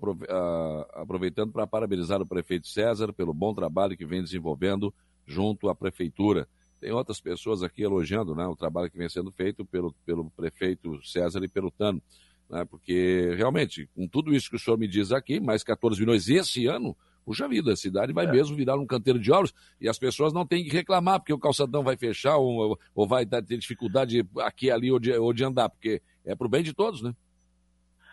aproveitando 0.94 1.52
para 1.52 1.66
parabenizar 1.66 2.20
o 2.20 2.26
prefeito 2.26 2.68
César 2.68 3.12
pelo 3.12 3.34
bom 3.34 3.54
trabalho 3.54 3.96
que 3.96 4.06
vem 4.06 4.22
desenvolvendo 4.22 4.92
junto 5.26 5.68
à 5.68 5.74
prefeitura. 5.74 6.48
Tem 6.80 6.92
outras 6.92 7.20
pessoas 7.20 7.62
aqui 7.62 7.82
elogiando 7.82 8.34
né, 8.34 8.46
o 8.46 8.56
trabalho 8.56 8.90
que 8.90 8.98
vem 8.98 9.08
sendo 9.08 9.30
feito 9.32 9.64
pelo, 9.64 9.94
pelo 10.04 10.30
prefeito 10.30 11.00
César 11.02 11.42
e 11.42 11.48
pelo 11.48 11.70
Tano 11.70 12.02
né? 12.54 12.64
porque 12.64 13.34
realmente, 13.36 13.88
com 13.94 14.06
tudo 14.06 14.32
isso 14.32 14.48
que 14.48 14.54
o 14.54 14.58
senhor 14.58 14.78
me 14.78 14.86
diz 14.86 15.10
aqui, 15.10 15.40
mais 15.40 15.64
14 15.64 16.00
milhões 16.00 16.28
esse 16.28 16.66
ano, 16.66 16.96
puxa 17.24 17.48
vida, 17.48 17.72
a 17.72 17.76
cidade 17.76 18.12
vai 18.12 18.26
é. 18.26 18.30
mesmo 18.30 18.54
virar 18.54 18.76
um 18.76 18.86
canteiro 18.86 19.18
de 19.18 19.32
obras 19.32 19.52
e 19.80 19.88
as 19.88 19.98
pessoas 19.98 20.32
não 20.32 20.46
têm 20.46 20.62
que 20.62 20.70
reclamar 20.70 21.18
porque 21.18 21.32
o 21.32 21.38
calçadão 21.38 21.82
vai 21.82 21.96
fechar 21.96 22.36
ou, 22.36 22.78
ou 22.94 23.08
vai 23.08 23.26
ter 23.26 23.58
dificuldade 23.58 24.24
aqui, 24.38 24.70
ali 24.70 24.92
ou 24.92 25.00
de, 25.00 25.12
ou 25.12 25.32
de 25.32 25.44
andar, 25.44 25.68
porque 25.68 26.00
é 26.24 26.36
para 26.36 26.46
o 26.46 26.50
bem 26.50 26.62
de 26.62 26.72
todos, 26.72 27.02
né? 27.02 27.12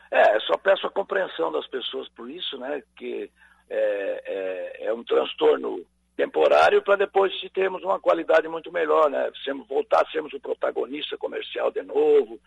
É, 0.10 0.40
só 0.42 0.58
peço 0.58 0.88
a 0.88 0.92
compreensão 0.92 1.52
das 1.52 1.68
pessoas 1.68 2.10
por 2.10 2.30
isso, 2.30 2.58
né? 2.58 2.82
Que 2.98 3.30
é, 3.70 4.84
é, 4.84 4.88
é 4.88 4.94
um 4.94 5.04
transtorno 5.04 5.86
temporário 6.16 6.82
para 6.82 6.96
depois 6.96 7.38
se 7.40 7.50
termos 7.50 7.84
uma 7.84 8.00
qualidade 8.00 8.48
muito 8.48 8.72
melhor, 8.72 9.10
né? 9.10 9.32
Voltar 9.68 10.02
a 10.02 10.12
sermos 10.12 10.34
o 10.34 10.40
protagonista 10.40 11.18
comercial 11.18 11.72
de 11.72 11.82
novo, 11.82 12.40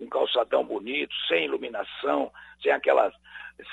um 0.00 0.08
calçadão 0.08 0.64
bonito, 0.64 1.14
sem 1.28 1.44
iluminação, 1.44 2.32
sem 2.62 2.72
aquela, 2.72 3.12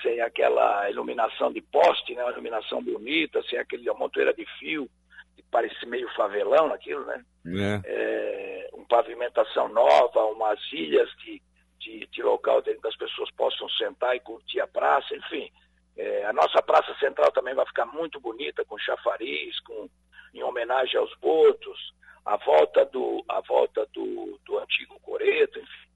sem 0.02 0.22
aquela 0.22 0.90
iluminação 0.90 1.52
de 1.52 1.62
poste, 1.62 2.14
né? 2.16 2.24
uma 2.24 2.32
iluminação 2.32 2.82
bonita, 2.84 3.42
sem 3.50 3.58
aquele 3.60 3.92
montoeira 3.94 4.34
de 4.34 4.46
fio, 4.60 4.90
que 5.36 5.44
parece 5.52 5.86
meio 5.86 6.08
favelão 6.16 6.68
naquilo, 6.68 7.06
né? 7.06 7.24
É. 7.48 7.82
É, 7.86 8.70
uma 8.74 8.86
pavimentação 8.86 9.70
nova, 9.70 10.26
umas 10.26 10.60
ilhas 10.72 11.10
de, 11.18 11.42
de, 11.80 12.08
de 12.08 12.22
local 12.22 12.60
onde 12.60 12.78
as 12.88 12.96
pessoas 12.96 13.32
possam 13.32 13.68
sentar 13.70 14.16
e 14.16 14.20
curtir 14.20 14.60
a 14.62 14.68
praça, 14.68 15.16
enfim. 15.16 15.50
É, 15.98 16.26
a 16.26 16.34
nossa 16.34 16.62
praça 16.62 16.94
central 17.00 17.32
também 17.32 17.54
vai 17.54 17.66
ficar 17.66 17.86
muito 17.86 18.20
bonita, 18.20 18.64
com 18.66 18.78
chafariz, 18.78 19.60
com, 19.62 19.90
em 20.34 20.44
homenagem 20.44 20.98
aos 20.98 21.14
botos, 21.18 21.94
a 22.26 22.38
volta 22.38 22.86
do, 22.86 23.24
a 23.28 23.42
volta 23.42 23.86
do, 23.94 24.40
do 24.46 24.60
antigo 24.60 25.00
Coreto, 25.02 25.60
enfim. 25.60 25.90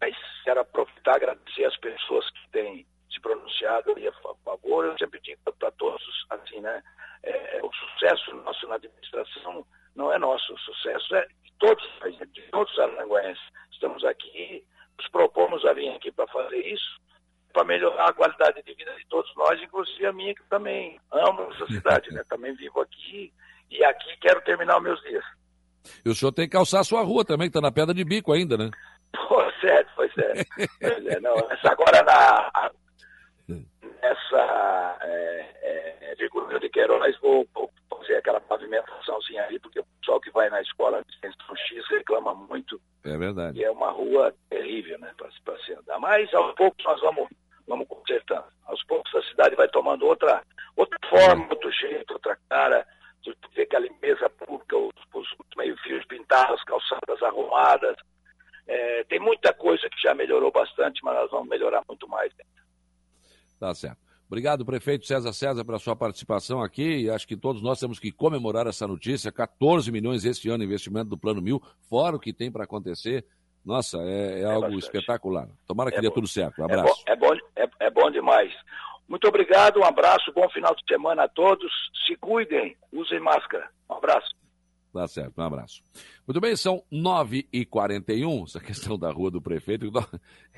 Mas 0.00 0.16
quero 0.44 0.60
aproveitar 0.60 1.12
e 1.12 1.16
agradecer 1.16 1.64
as 1.64 1.76
pessoas 1.76 2.28
que 2.30 2.50
têm 2.50 2.86
se 3.12 3.20
pronunciado 3.20 3.92
ali 3.92 4.08
a 4.08 4.12
favor. 4.44 4.86
Eu 4.86 4.98
sempre 4.98 5.20
digo 5.20 5.40
para 5.58 5.70
todos, 5.72 6.26
assim, 6.30 6.60
né? 6.60 6.82
É, 7.22 7.60
o 7.62 7.70
sucesso 7.72 8.34
nosso 8.36 8.66
na 8.66 8.76
administração 8.76 9.66
não 9.94 10.12
é 10.12 10.18
nosso, 10.18 10.54
o 10.54 10.58
sucesso 10.58 11.14
é 11.16 11.26
de 11.26 11.52
todos, 11.58 11.84
de 12.32 12.42
todos 12.50 12.72
os 12.72 12.78
aranguenses. 12.78 13.42
Estamos 13.72 14.04
aqui, 14.04 14.64
nos 14.96 15.08
propomos 15.08 15.64
a 15.66 15.72
vir 15.72 15.90
aqui 15.90 16.10
para 16.12 16.26
fazer 16.28 16.66
isso, 16.66 17.00
para 17.52 17.64
melhorar 17.64 18.08
a 18.08 18.12
qualidade 18.12 18.62
de 18.62 18.74
vida 18.74 18.92
de 18.96 19.06
todos 19.06 19.34
nós, 19.36 19.60
inclusive 19.62 20.06
a 20.06 20.12
minha, 20.12 20.34
que 20.34 20.42
também 20.48 20.98
amo 21.10 21.50
essa 21.52 21.66
cidade, 21.66 22.12
né? 22.12 22.22
Também 22.28 22.54
vivo 22.54 22.80
aqui 22.80 23.32
e 23.70 23.84
aqui 23.84 24.16
quero 24.20 24.40
terminar 24.42 24.78
os 24.78 24.82
meus 24.82 25.00
dias. 25.02 25.24
E 26.04 26.08
o 26.08 26.14
senhor 26.14 26.32
tem 26.32 26.46
que 26.46 26.52
calçar 26.52 26.80
a 26.80 26.84
sua 26.84 27.02
rua 27.02 27.24
também, 27.24 27.48
que 27.48 27.56
está 27.56 27.60
na 27.60 27.72
pedra 27.72 27.94
de 27.94 28.04
bico 28.04 28.32
ainda, 28.32 28.56
né? 28.56 28.70
Pois 29.28 29.64
é, 29.64 29.84
pois 29.96 30.18
é. 30.18 30.44
pois 30.80 31.06
é 31.06 31.20
não, 31.20 31.36
essa 31.50 31.72
agora 31.72 32.02
na, 32.04 32.70
nessa 34.00 34.98
é, 35.02 35.46
é, 35.62 36.14
de 36.60 36.68
Queiroz, 36.68 37.18
vou, 37.20 37.46
vou 37.54 37.70
fazer 37.98 38.16
aquela 38.16 38.40
pavimentaçãozinha 38.40 39.44
ali, 39.44 39.58
porque 39.58 39.80
o 39.80 39.84
pessoal 40.00 40.20
que 40.20 40.30
vai 40.30 40.48
na 40.50 40.60
escola 40.62 41.02
de 41.02 41.14
extensão 41.14 41.56
X 41.56 41.88
reclama 41.88 42.34
muito. 42.34 42.80
É 43.04 43.16
verdade. 43.16 43.58
E 43.58 43.64
é 43.64 43.70
uma 43.70 43.90
rua 43.90 44.34
terrível, 44.48 44.98
né, 44.98 45.12
para 45.16 45.58
se 45.58 45.72
andar. 45.72 45.98
Mas 45.98 46.32
aos 46.34 46.54
poucos 46.54 46.84
nós 46.84 47.00
vamos, 47.00 47.28
poucos 48.90 49.14
a 49.14 49.22
cidade 49.22 49.54
vai 49.54 49.68
tomando 49.68 50.04
outra, 50.04 50.42
outra 50.76 50.98
forma, 51.08 51.46
outro 51.48 51.70
jeito, 51.70 52.12
outra 52.12 52.36
cara. 52.48 52.84
Tu 53.22 53.32
vê 53.54 53.64
que 53.64 53.76
a 53.76 53.80
limpeza 53.80 54.28
pública, 54.30 54.76
os, 54.76 54.92
os 55.14 55.28
meio-fios 55.56 56.04
pintados, 56.06 56.62
calçadas 56.64 57.22
arrumadas, 57.22 57.96
é, 58.66 59.04
tem 59.04 59.20
muita 59.20 59.52
coisa 59.54 59.88
que 59.88 60.02
já 60.02 60.14
melhorou 60.14 60.50
bastante, 60.50 61.00
mas 61.04 61.14
nós 61.14 61.30
vamos 61.30 61.48
melhorar 61.48 61.82
muito 61.88 62.08
mais. 62.08 62.32
Tá 63.60 63.72
certo. 63.74 63.98
Obrigado, 64.26 64.64
prefeito 64.64 65.06
César 65.06 65.32
César, 65.32 65.64
pela 65.64 65.78
sua 65.78 65.94
participação 65.94 66.62
aqui. 66.62 67.10
Acho 67.10 67.26
que 67.26 67.36
todos 67.36 67.62
nós 67.62 67.78
temos 67.78 67.98
que 67.98 68.10
comemorar 68.10 68.66
essa 68.66 68.86
notícia. 68.86 69.30
14 69.30 69.90
milhões 69.92 70.24
este 70.24 70.48
ano 70.48 70.64
investimento 70.64 71.10
do 71.10 71.18
Plano 71.18 71.42
Mil, 71.42 71.60
fora 71.88 72.16
o 72.16 72.20
que 72.20 72.32
tem 72.32 72.50
para 72.50 72.64
acontecer. 72.64 73.24
Nossa, 73.64 73.98
é, 73.98 74.40
é, 74.40 74.40
é 74.40 74.44
algo 74.44 74.62
bastante. 74.62 74.84
espetacular. 74.84 75.48
Tomara 75.66 75.90
que 75.90 75.98
é 75.98 76.00
dê 76.00 76.08
bom. 76.08 76.14
tudo 76.14 76.28
certo. 76.28 76.60
Um 76.60 76.62
é 76.62 76.64
abraço. 76.64 77.02
É 77.06 77.16
bom, 77.16 77.34
é, 77.56 77.66
bom, 77.66 77.72
é, 77.80 77.90
bom 77.90 78.10
demais. 78.10 78.52
Muito 79.08 79.26
obrigado, 79.26 79.80
um 79.80 79.84
abraço, 79.84 80.32
bom 80.32 80.48
final 80.50 80.74
de 80.74 80.82
semana 80.86 81.24
a 81.24 81.28
todos. 81.28 81.70
Se 82.06 82.16
cuidem, 82.16 82.76
usem 82.92 83.20
máscara. 83.20 83.68
Um 83.90 83.94
abraço. 83.94 84.30
Tá 84.92 85.06
certo, 85.06 85.40
um 85.40 85.44
abraço. 85.44 85.82
Muito 86.26 86.40
bem, 86.40 86.56
são 86.56 86.82
9h41, 86.92 88.44
essa 88.44 88.58
questão 88.60 88.98
da 88.98 89.10
rua 89.10 89.30
do 89.30 89.40
prefeito, 89.40 89.90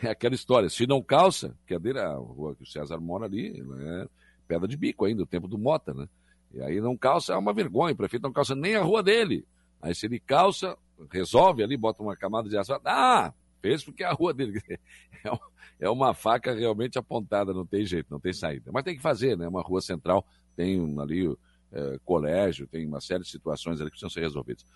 é 0.02 0.08
aquela 0.08 0.34
história, 0.34 0.68
se 0.70 0.86
não 0.86 1.02
calça, 1.02 1.54
que 1.66 1.74
a 1.74 2.14
rua 2.14 2.54
que 2.54 2.62
o 2.62 2.66
César 2.66 2.98
mora 2.98 3.26
ali, 3.26 3.60
é 3.60 4.06
pedra 4.48 4.66
de 4.66 4.76
bico 4.76 5.04
ainda, 5.04 5.22
o 5.22 5.26
tempo 5.26 5.48
do 5.48 5.58
Mota, 5.58 5.92
né? 5.92 6.08
E 6.52 6.62
aí 6.62 6.80
não 6.80 6.96
calça, 6.96 7.34
é 7.34 7.36
uma 7.36 7.52
vergonha, 7.52 7.94
o 7.94 7.96
prefeito 7.96 8.22
não 8.22 8.32
calça 8.32 8.54
nem 8.54 8.76
a 8.76 8.82
rua 8.82 9.02
dele. 9.02 9.46
Aí 9.80 9.94
se 9.94 10.06
ele 10.06 10.20
calça, 10.20 10.76
resolve 11.10 11.62
ali, 11.62 11.76
bota 11.76 12.02
uma 12.02 12.16
camada 12.16 12.48
de 12.48 12.56
asfalto, 12.56 12.86
ah, 12.86 13.32
fez 13.60 13.84
porque 13.84 14.04
a 14.04 14.12
rua 14.12 14.32
dele. 14.34 14.60
É, 15.24 15.86
é 15.86 15.88
uma 15.88 16.14
faca 16.14 16.52
realmente 16.52 16.98
apontada, 16.98 17.54
não 17.54 17.64
tem 17.64 17.86
jeito, 17.86 18.08
não 18.10 18.18
tem 18.18 18.32
saída. 18.32 18.72
Mas 18.72 18.82
tem 18.82 18.96
que 18.96 19.00
fazer, 19.00 19.38
né? 19.38 19.46
Uma 19.46 19.62
rua 19.62 19.80
central 19.80 20.26
tem 20.56 20.98
ali 20.98 21.32
é, 21.70 21.98
colégio, 22.04 22.66
tem 22.66 22.84
uma 22.84 23.00
série 23.00 23.22
de 23.22 23.30
situações 23.30 23.80
ali 23.80 23.88
que 23.88 23.92
precisam 23.92 24.10
ser 24.10 24.20
resolvidas. 24.20 24.66